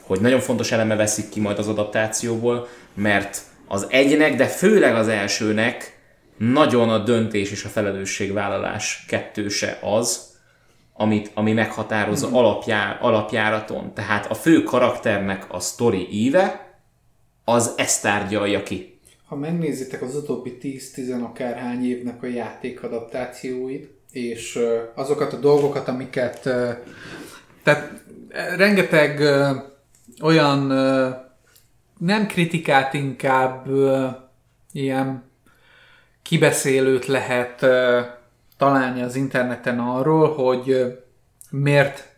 hogy 0.00 0.20
nagyon 0.20 0.40
fontos 0.40 0.72
eleme 0.72 0.96
veszik 0.96 1.28
ki 1.28 1.40
majd 1.40 1.58
az 1.58 1.68
adaptációból, 1.68 2.68
mert 2.94 3.40
az 3.68 3.86
egynek, 3.90 4.36
de 4.36 4.46
főleg 4.46 4.94
az 4.94 5.08
elsőnek 5.08 5.98
nagyon 6.38 6.88
a 6.88 6.98
döntés 6.98 7.50
és 7.50 7.64
a 7.64 7.68
felelősségvállalás 7.68 9.04
kettőse 9.08 9.78
az, 9.82 10.25
amit, 10.96 11.30
ami 11.34 11.52
meghatározza 11.52 12.26
mm-hmm. 12.26 12.36
alapjár, 12.36 12.98
alapjáraton. 13.00 13.94
Tehát 13.94 14.30
a 14.30 14.34
fő 14.34 14.62
karakternek 14.62 15.46
a 15.48 15.60
sztori 15.60 16.08
íve, 16.10 16.74
az 17.44 17.74
ezt 17.76 18.02
tárgyalja 18.02 18.62
ki. 18.62 19.00
Ha 19.26 19.36
megnézitek 19.36 20.02
az 20.02 20.14
utóbbi 20.14 20.58
10-10 20.62 21.24
akárhány 21.24 21.84
évnek 21.84 22.22
a 22.22 22.26
játékadaptációit, 22.26 23.90
és 24.12 24.58
azokat 24.94 25.32
a 25.32 25.36
dolgokat, 25.36 25.88
amiket... 25.88 26.48
Tehát 27.62 28.02
rengeteg 28.56 29.22
olyan 30.22 30.66
nem 31.98 32.26
kritikát, 32.26 32.94
inkább 32.94 33.66
ilyen 34.72 35.24
kibeszélőt 36.22 37.06
lehet 37.06 37.66
találni 38.56 39.02
az 39.02 39.14
interneten 39.14 39.78
arról, 39.80 40.34
hogy 40.34 40.98
miért 41.50 42.16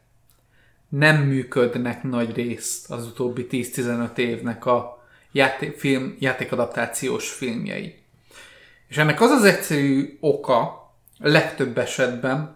nem 0.88 1.16
működnek 1.16 2.02
nagy 2.02 2.34
részt 2.34 2.90
az 2.90 3.06
utóbbi 3.06 3.46
10-15 3.50 4.16
évnek 4.16 4.66
a 4.66 5.06
játék, 5.32 5.78
film, 5.78 6.16
játékadaptációs 6.18 7.30
filmjei. 7.30 8.02
És 8.88 8.96
ennek 8.96 9.20
az 9.20 9.30
az 9.30 9.44
egyszerű 9.44 10.16
oka 10.20 10.92
legtöbb 11.18 11.78
esetben, 11.78 12.54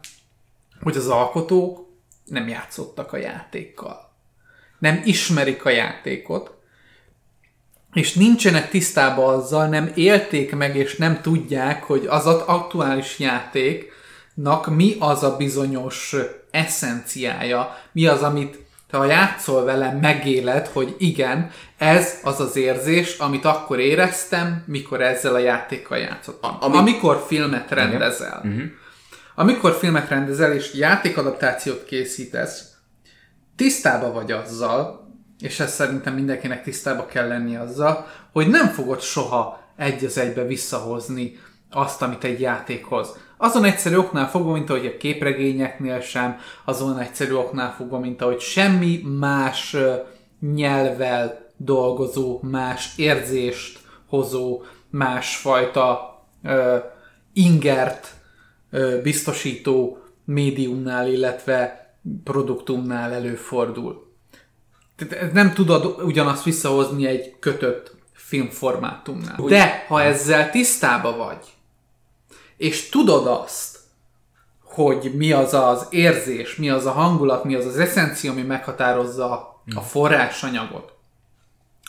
hogy 0.80 0.96
az 0.96 1.08
alkotók 1.08 1.88
nem 2.24 2.48
játszottak 2.48 3.12
a 3.12 3.16
játékkal. 3.16 4.10
Nem 4.78 5.02
ismerik 5.04 5.64
a 5.64 5.70
játékot, 5.70 6.61
és 7.94 8.14
nincsenek 8.14 8.70
tisztában 8.70 9.34
azzal, 9.34 9.66
nem 9.66 9.92
élték 9.94 10.54
meg, 10.54 10.76
és 10.76 10.96
nem 10.96 11.20
tudják, 11.20 11.84
hogy 11.84 12.06
az 12.08 12.26
aktuális 12.26 13.18
játéknak 13.18 14.74
mi 14.74 14.96
az 14.98 15.22
a 15.22 15.36
bizonyos 15.36 16.14
eszenciája, 16.50 17.76
mi 17.92 18.06
az, 18.06 18.22
amit 18.22 18.60
te 18.90 18.98
ha 18.98 19.04
játszol 19.04 19.64
vele, 19.64 19.98
megéled, 20.00 20.66
hogy 20.66 20.94
igen, 20.98 21.50
ez 21.78 22.18
az 22.22 22.40
az 22.40 22.56
érzés, 22.56 23.18
amit 23.18 23.44
akkor 23.44 23.78
éreztem, 23.78 24.64
mikor 24.66 25.00
ezzel 25.00 25.34
a 25.34 25.38
játékkal 25.38 25.98
játszottam. 25.98 26.56
Ami... 26.60 26.76
Amikor 26.76 27.24
filmet 27.26 27.70
rendezel. 27.70 28.40
Uh-huh. 28.44 28.62
Amikor 29.34 29.72
filmet 29.72 30.08
rendezel, 30.08 30.52
és 30.52 30.74
játékadaptációt 30.74 31.84
készítesz, 31.84 32.72
tisztába 33.56 34.12
vagy 34.12 34.32
azzal, 34.32 35.01
és 35.42 35.60
ez 35.60 35.72
szerintem 35.72 36.14
mindenkinek 36.14 36.62
tisztába 36.62 37.06
kell 37.06 37.28
lenni 37.28 37.56
azzal, 37.56 38.06
hogy 38.32 38.48
nem 38.48 38.66
fogod 38.66 39.00
soha 39.00 39.60
egy 39.76 40.04
az 40.04 40.18
egybe 40.18 40.46
visszahozni 40.46 41.38
azt, 41.70 42.02
amit 42.02 42.24
egy 42.24 42.40
játékhoz. 42.40 43.16
Azon 43.36 43.64
egyszerű 43.64 43.96
oknál 43.96 44.28
fogva, 44.28 44.52
mint 44.52 44.70
ahogy 44.70 44.86
a 44.86 44.96
képregényeknél 44.96 46.00
sem, 46.00 46.38
azon 46.64 46.98
egyszerű 46.98 47.32
oknál 47.32 47.72
fogva, 47.72 47.98
mint 47.98 48.22
ahogy 48.22 48.40
semmi 48.40 49.00
más 49.18 49.76
nyelvel 50.40 51.50
dolgozó, 51.56 52.40
más 52.42 52.92
érzést 52.96 53.78
hozó, 54.06 54.62
másfajta 54.90 56.20
uh, 56.42 56.76
ingert 57.32 58.08
uh, 58.72 59.02
biztosító 59.02 59.98
médiumnál, 60.24 61.08
illetve 61.08 61.90
produktumnál 62.24 63.12
előfordul. 63.12 64.11
Tehát 65.08 65.32
nem 65.32 65.52
tudod 65.52 66.02
ugyanazt 66.02 66.44
visszahozni 66.44 67.06
egy 67.06 67.34
kötött 67.38 67.94
filmformátumnál. 68.12 69.36
De 69.48 69.84
ha 69.88 70.02
ezzel 70.02 70.50
tisztába 70.50 71.16
vagy, 71.16 71.38
és 72.56 72.88
tudod 72.88 73.26
azt, 73.26 73.78
hogy 74.62 75.12
mi 75.14 75.32
az 75.32 75.54
az 75.54 75.86
érzés, 75.90 76.56
mi 76.56 76.70
az 76.70 76.86
a 76.86 76.90
hangulat, 76.90 77.44
mi 77.44 77.54
az 77.54 77.66
az 77.66 77.78
eszencia, 77.78 78.30
ami 78.30 78.42
meghatározza 78.42 79.60
a 79.74 79.80
forrásanyagot, 79.80 80.92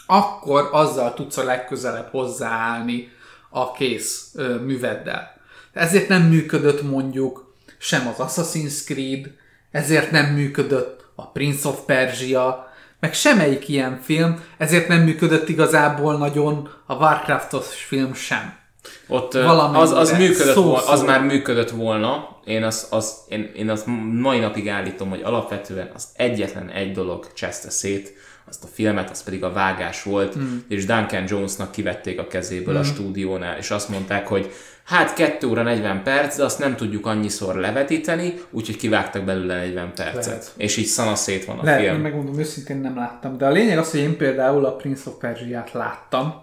akkor 0.06 0.70
azzal 0.72 1.14
tudsz 1.14 1.38
a 1.38 1.44
legközelebb 1.44 2.10
hozzáállni 2.10 3.12
a 3.50 3.72
kész 3.72 4.32
ö, 4.36 4.60
műveddel. 4.60 5.42
Ezért 5.74 6.08
nem 6.08 6.22
működött 6.22 6.82
mondjuk 6.82 7.54
sem 7.78 8.08
az 8.08 8.16
Assassin's 8.18 8.84
Creed, 8.86 9.32
ezért 9.72 10.12
nem 10.12 10.26
működött 10.26 11.06
a 11.16 11.28
Prince 11.28 11.68
of 11.68 11.80
Persia, 11.86 12.73
meg 13.04 13.14
semmelyik 13.14 13.68
ilyen 13.68 14.00
film, 14.04 14.44
ezért 14.58 14.88
nem 14.88 15.02
működött 15.02 15.50
igazából 15.50 16.18
nagyon 16.18 16.70
a 16.86 16.96
Warcraftos 16.96 17.84
film 17.84 18.14
sem. 18.14 18.54
Ott 19.08 19.34
az, 19.34 19.92
az, 19.92 20.12
működött 20.12 20.54
szó, 20.54 20.64
volna, 20.64 20.88
az 20.88 21.02
már 21.02 21.24
működött 21.24 21.70
volna. 21.70 22.40
Én 22.46 22.64
azt, 22.64 22.94
az, 22.94 23.14
én, 23.30 23.52
én 23.56 23.70
azt 23.70 23.86
mai 24.12 24.40
napig 24.40 24.70
állítom, 24.70 25.10
hogy 25.10 25.22
alapvetően 25.22 25.92
az 25.94 26.08
egyetlen 26.16 26.70
egy 26.70 26.92
dolog 26.92 27.34
cseszte 27.34 27.70
szét 27.70 28.14
azt 28.48 28.64
a 28.64 28.68
filmet, 28.74 29.10
az 29.10 29.24
pedig 29.24 29.44
a 29.44 29.52
vágás 29.52 30.04
volt, 30.04 30.38
mm. 30.38 30.58
és 30.68 30.86
Duncan 30.86 31.24
Jonesnak 31.28 31.72
kivették 31.72 32.20
a 32.20 32.28
kezéből 32.28 32.74
mm. 32.74 32.78
a 32.78 32.82
hmm. 32.82 32.94
stúdiónál, 32.94 33.58
és 33.58 33.72
azt 33.72 33.90
mondták, 33.90 34.28
hogy 34.28 34.52
hát 34.86 35.14
2 35.14 35.48
óra 35.48 35.64
40 35.64 36.04
perc, 36.04 36.38
de 36.38 36.44
azt 36.44 36.60
nem 36.60 36.76
tudjuk 36.76 37.06
annyiszor 37.06 37.56
levetíteni, 37.56 38.34
úgyhogy 38.50 38.78
kivágtak 38.78 39.24
belőle 39.24 39.56
40 39.56 39.94
percet. 39.94 40.26
Lehet. 40.26 40.52
És 40.58 40.78
így 40.78 40.86
szanaszét 40.86 41.46
van 41.46 41.60
a 41.60 41.64
Lehet, 41.64 41.82
film. 41.82 42.02
Megmondom, 42.02 42.40
őszintén 42.40 42.78
nem 42.78 42.96
láttam, 42.96 43.38
de 43.38 43.46
a 43.46 43.52
lényeg 43.52 43.78
az, 43.78 43.92
hogy 43.92 44.00
én 44.00 44.18
például 44.18 44.66
a 44.66 44.76
Prince 44.76 45.10
of 45.10 45.16
Persia-t 45.20 45.72
láttam, 45.72 46.42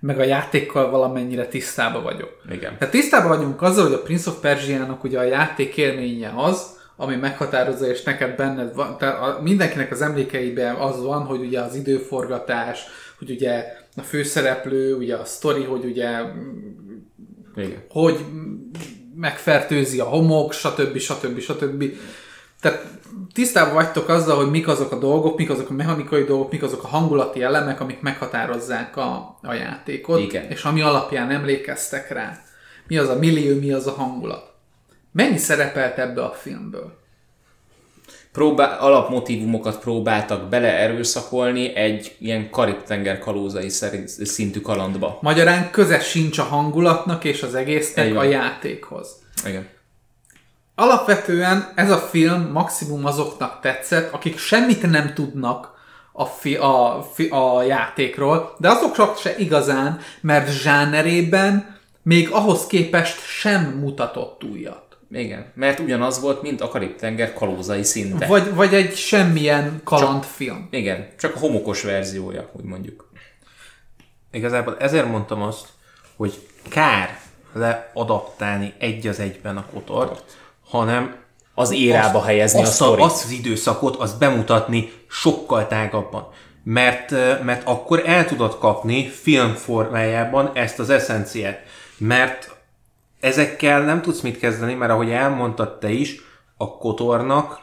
meg 0.00 0.18
a 0.18 0.24
játékkal 0.24 0.90
valamennyire 0.90 1.46
tisztába 1.46 2.02
vagyok. 2.02 2.42
Igen. 2.50 2.78
Tehát 2.78 2.94
tisztában 2.94 3.28
vagyunk 3.28 3.62
azzal, 3.62 3.84
hogy 3.84 3.94
a 3.94 4.02
Prince 4.02 4.30
of 4.30 4.40
Persia-nak 4.40 5.04
ugye 5.04 5.18
a 5.18 5.22
játék 5.22 5.76
élménye 5.76 6.32
az, 6.36 6.80
ami 6.96 7.16
meghatározza, 7.16 7.86
és 7.86 8.02
neked 8.02 8.36
benned 8.36 8.74
van, 8.74 8.98
tehát 8.98 9.20
a, 9.20 9.38
mindenkinek 9.42 9.90
az 9.90 10.02
emlékeiben 10.02 10.74
az 10.74 11.02
van, 11.02 11.24
hogy 11.24 11.40
ugye 11.40 11.60
az 11.60 11.74
időforgatás, 11.74 12.84
hogy 13.18 13.30
ugye 13.30 13.64
a 13.96 14.00
főszereplő, 14.00 14.96
ugye 14.96 15.16
a 15.16 15.24
sztori, 15.24 15.62
hogy 15.62 15.84
ugye 15.84 16.20
Igen. 17.56 17.84
hogy 17.88 18.24
megfertőzi 19.16 20.00
a 20.00 20.04
homok, 20.04 20.52
stb. 20.52 20.98
stb. 20.98 21.40
stb. 21.40 21.84
Tehát 22.60 22.84
tisztában 23.32 23.74
vagytok 23.74 24.08
azzal, 24.08 24.36
hogy 24.36 24.50
mik 24.50 24.68
azok 24.68 24.92
a 24.92 24.98
dolgok, 24.98 25.36
mik 25.38 25.50
azok 25.50 25.70
a 25.70 25.72
mechanikai 25.72 26.24
dolgok, 26.24 26.50
mik 26.50 26.62
azok 26.62 26.84
a 26.84 26.86
hangulati 26.86 27.42
elemek, 27.42 27.80
amik 27.80 28.00
meghatározzák 28.00 28.96
a, 28.96 29.38
a 29.42 29.52
játékot, 29.52 30.20
Igen. 30.20 30.50
és 30.50 30.62
ami 30.62 30.80
alapján 30.80 31.30
emlékeztek 31.30 32.10
rá. 32.10 32.42
Mi 32.86 32.98
az 32.98 33.08
a 33.08 33.18
millió, 33.18 33.58
mi 33.58 33.72
az 33.72 33.86
a 33.86 33.92
hangulat. 33.92 34.52
Mennyi 35.12 35.38
szerepelt 35.38 35.98
ebbe 35.98 36.24
a 36.24 36.30
filmből? 36.30 37.01
Próbál, 38.32 38.78
alapmotívumokat 38.80 39.78
próbáltak 39.78 40.48
beleerőszakolni 40.48 41.74
egy 41.74 42.16
ilyen 42.18 42.50
Karib-tenger 42.50 43.18
kalózai 43.18 43.68
szintű 44.18 44.60
kalandba. 44.60 45.18
Magyarán 45.20 45.70
közes 45.70 46.08
sincs 46.08 46.38
a 46.38 46.42
hangulatnak 46.42 47.24
és 47.24 47.42
az 47.42 47.54
egésznek 47.54 48.16
a 48.16 48.22
játékhoz. 48.22 49.08
Igen. 49.46 49.68
Alapvetően 50.74 51.72
ez 51.74 51.90
a 51.90 51.98
film 51.98 52.50
maximum 52.52 53.06
azoknak 53.06 53.60
tetszett, 53.60 54.12
akik 54.12 54.38
semmit 54.38 54.90
nem 54.90 55.14
tudnak 55.14 55.70
a, 56.12 56.24
fi, 56.24 56.54
a, 56.54 57.06
fi, 57.14 57.28
a 57.28 57.62
játékról, 57.62 58.54
de 58.58 58.68
azok 58.68 58.92
csak 58.92 59.18
se 59.18 59.36
igazán, 59.36 60.00
mert 60.20 60.50
zsánerében 60.50 61.78
még 62.02 62.30
ahhoz 62.30 62.66
képest 62.66 63.20
sem 63.26 63.62
mutatott 63.64 64.44
újat. 64.44 64.91
Igen, 65.12 65.52
mert 65.54 65.78
ugyanaz 65.78 66.20
volt, 66.20 66.42
mint 66.42 66.60
a 66.60 66.68
Karib-tenger 66.68 67.32
kalózai 67.32 67.82
szinte. 67.82 68.26
Vagy, 68.26 68.54
vagy 68.54 68.74
egy 68.74 68.96
semmilyen 68.96 69.80
kalandfilm. 69.84 70.68
Csak, 70.70 70.80
igen, 70.80 71.08
csak 71.18 71.34
a 71.34 71.38
homokos 71.38 71.82
verziója, 71.82 72.50
úgy 72.52 72.64
mondjuk. 72.64 73.10
Igazából 74.32 74.76
ezért 74.78 75.08
mondtam 75.08 75.42
azt, 75.42 75.66
hogy 76.16 76.48
kár 76.68 77.18
leadaptálni 77.52 78.72
egy 78.78 79.06
az 79.06 79.20
egyben 79.20 79.56
a 79.56 79.66
kotort, 79.72 80.36
hanem 80.68 81.16
az 81.54 81.70
érába 81.70 82.18
azt, 82.18 82.26
helyezni 82.26 82.60
azt 82.60 82.70
a 82.70 82.74
sztorit. 82.74 83.04
Azt 83.04 83.24
az 83.24 83.30
időszakot, 83.30 83.96
azt 83.96 84.18
bemutatni 84.18 84.92
sokkal 85.08 85.66
tágabban. 85.66 86.28
Mert, 86.64 87.10
mert 87.42 87.62
akkor 87.64 88.02
el 88.06 88.26
tudod 88.26 88.58
kapni 88.58 89.08
filmformájában 89.08 90.50
ezt 90.54 90.78
az 90.78 90.90
eszenciát. 90.90 91.60
Mert 91.96 92.51
ezekkel 93.22 93.82
nem 93.82 94.02
tudsz 94.02 94.20
mit 94.20 94.38
kezdeni, 94.38 94.74
mert 94.74 94.92
ahogy 94.92 95.10
elmondtad 95.10 95.78
te 95.78 95.90
is, 95.90 96.20
a 96.56 96.76
kotornak 96.76 97.60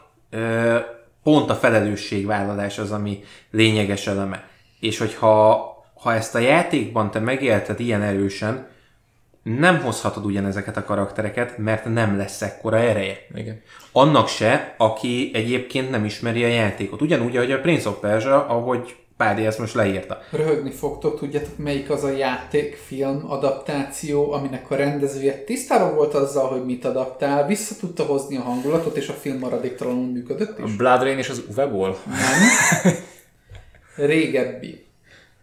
pont 1.23 1.49
a 1.49 1.55
felelősségvállalás 1.55 2.77
az, 2.77 2.91
ami 2.91 3.23
lényeges 3.51 4.07
eleme. 4.07 4.47
És 4.79 4.97
hogyha 4.97 5.67
ha 5.93 6.13
ezt 6.13 6.35
a 6.35 6.39
játékban 6.39 7.11
te 7.11 7.19
megélted 7.19 7.79
ilyen 7.79 8.01
erősen, 8.01 8.67
nem 9.43 9.81
hozhatod 9.81 10.25
ugyanezeket 10.25 10.77
a 10.77 10.83
karaktereket, 10.83 11.57
mert 11.57 11.85
nem 11.85 12.17
lesz 12.17 12.41
ekkora 12.41 12.77
ereje. 12.77 13.17
Igen. 13.33 13.61
Annak 13.91 14.27
se, 14.27 14.75
aki 14.77 15.31
egyébként 15.33 15.89
nem 15.89 16.05
ismeri 16.05 16.43
a 16.43 16.47
játékot. 16.47 17.01
Ugyanúgy, 17.01 17.37
ahogy 17.37 17.51
a 17.51 17.59
Prince 17.59 17.89
of 17.89 17.99
Persia, 17.99 18.45
ahogy 18.47 18.95
Pádi 19.19 19.45
ezt 19.45 19.59
most 19.59 19.73
leírta. 19.73 20.21
Röhögni 20.31 20.71
fogtok, 20.71 21.19
tudjátok 21.19 21.57
melyik 21.57 21.89
az 21.89 22.03
a 22.03 22.09
játékfilm 22.09 23.25
adaptáció, 23.27 24.31
aminek 24.31 24.71
a 24.71 24.75
rendezője 24.75 25.43
tisztában 25.43 25.95
volt 25.95 26.13
azzal, 26.13 26.47
hogy 26.47 26.65
mit 26.65 26.85
adaptál, 26.85 27.47
vissza 27.47 27.75
tudta 27.79 28.03
hozni 28.03 28.37
a 28.37 28.41
hangulatot, 28.41 28.97
és 28.97 29.07
a 29.07 29.13
film 29.13 29.37
maradéktalanul 29.37 30.11
működött 30.11 30.57
is? 30.57 30.63
A 30.63 30.75
Blood 30.77 31.01
Rain 31.01 31.17
és 31.17 31.29
az 31.29 31.41
Uwe 31.55 31.65
Nem. 31.65 31.95
Régebbi. 33.95 34.85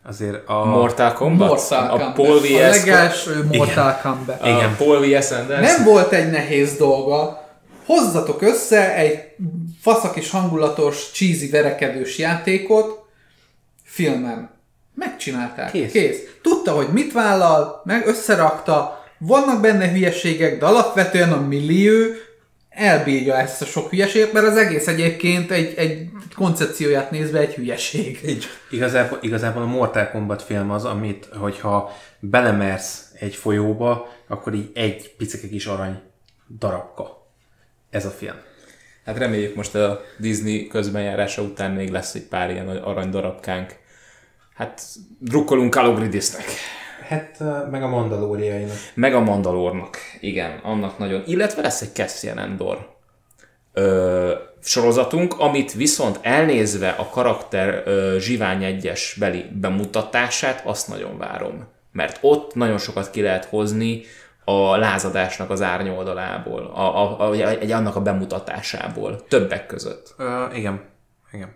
Azért 0.04 0.48
a... 0.48 0.64
Mortal 0.64 1.12
Kombat? 1.12 1.48
Mortal 1.48 1.88
Kombat. 1.88 2.08
A 2.08 2.12
Paul 2.12 2.40
V. 2.40 2.44
A 2.44 2.58
legelső 2.58 3.44
Mortal 3.52 3.98
Kombat. 4.02 4.46
Igen, 4.46 4.76
Paul 4.76 5.00
V.S. 5.00 5.30
Nem 5.48 5.84
volt 5.84 6.12
egy 6.12 6.30
nehéz 6.30 6.76
dolga. 6.76 7.44
Hozzatok 7.86 8.42
össze 8.42 8.94
egy 8.94 9.34
faszak 9.80 10.16
és 10.16 10.30
hangulatos, 10.30 11.10
cheesy, 11.12 11.50
verekedős 11.50 12.18
játékot, 12.18 13.04
filmem. 13.86 14.50
Megcsinálták. 14.94 15.70
Kész. 15.70 15.92
Kész. 15.92 16.18
Tudta, 16.42 16.72
hogy 16.72 16.88
mit 16.92 17.12
vállal, 17.12 17.82
meg 17.84 18.06
összerakta, 18.06 19.04
vannak 19.18 19.60
benne 19.60 19.90
hülyeségek, 19.90 20.58
de 20.58 20.66
alapvetően 20.66 21.32
a 21.32 21.40
millió 21.40 22.04
elbírja 22.68 23.36
ezt 23.36 23.62
a 23.62 23.64
sok 23.64 23.90
hülyeséget, 23.90 24.32
mert 24.32 24.46
az 24.46 24.56
egész 24.56 24.86
egyébként 24.86 25.50
egy, 25.50 25.74
egy 25.76 26.08
koncepcióját 26.34 27.10
nézve 27.10 27.38
egy 27.38 27.54
hülyeség. 27.54 28.20
Így. 28.26 28.46
Igazából, 28.70 29.18
igazából 29.22 29.62
a 29.62 29.66
Mortal 29.66 30.10
Kombat 30.10 30.42
film 30.42 30.70
az, 30.70 30.84
amit, 30.84 31.28
hogyha 31.32 31.96
belemersz 32.20 33.10
egy 33.18 33.34
folyóba, 33.34 34.08
akkor 34.28 34.54
így 34.54 34.70
egy 34.74 35.14
picike 35.16 35.48
kis 35.48 35.66
arany 35.66 36.00
darabka. 36.58 37.26
Ez 37.90 38.04
a 38.06 38.10
film. 38.10 38.36
Hát 39.06 39.18
reméljük 39.18 39.54
most 39.54 39.74
a 39.74 40.00
Disney 40.18 40.66
közbenjárása 40.66 41.42
után 41.42 41.70
még 41.70 41.90
lesz 41.90 42.14
egy 42.14 42.22
pár 42.22 42.50
ilyen 42.50 42.68
arany 42.68 43.10
darabkánk. 43.10 43.74
Hát 44.54 44.82
drukkolunk 45.18 45.70
Kalogridisnek. 45.70 46.44
Hát 47.08 47.42
meg 47.70 47.82
a 47.82 47.88
Mandalóriainak. 47.88 48.76
Meg 48.94 49.14
a 49.14 49.20
Mandalornak, 49.20 49.96
igen, 50.20 50.60
annak 50.62 50.98
nagyon. 50.98 51.22
Illetve 51.26 51.62
lesz 51.62 51.80
egy 51.80 51.92
Cassian 51.92 52.38
Endor 52.38 52.88
ö, 53.72 54.34
sorozatunk, 54.62 55.38
amit 55.38 55.72
viszont 55.72 56.18
elnézve 56.22 56.88
a 56.88 57.08
karakter 57.08 57.82
ö, 57.84 58.16
Zsivány 58.20 58.64
egyes 58.64 59.16
beli 59.18 59.44
bemutatását, 59.52 60.62
azt 60.64 60.88
nagyon 60.88 61.18
várom. 61.18 61.68
Mert 61.92 62.18
ott 62.20 62.54
nagyon 62.54 62.78
sokat 62.78 63.10
ki 63.10 63.22
lehet 63.22 63.44
hozni 63.44 64.02
a 64.48 64.76
lázadásnak 64.76 65.50
az 65.50 65.62
árnyoldalából, 65.62 66.62
a, 66.62 67.02
a, 67.02 67.28
a, 67.28 67.32
egy 67.34 67.70
annak 67.70 67.96
a 67.96 68.02
bemutatásából, 68.02 69.26
többek 69.26 69.66
között. 69.66 70.14
Ö, 70.18 70.44
igen, 70.52 70.82
igen. 71.32 71.54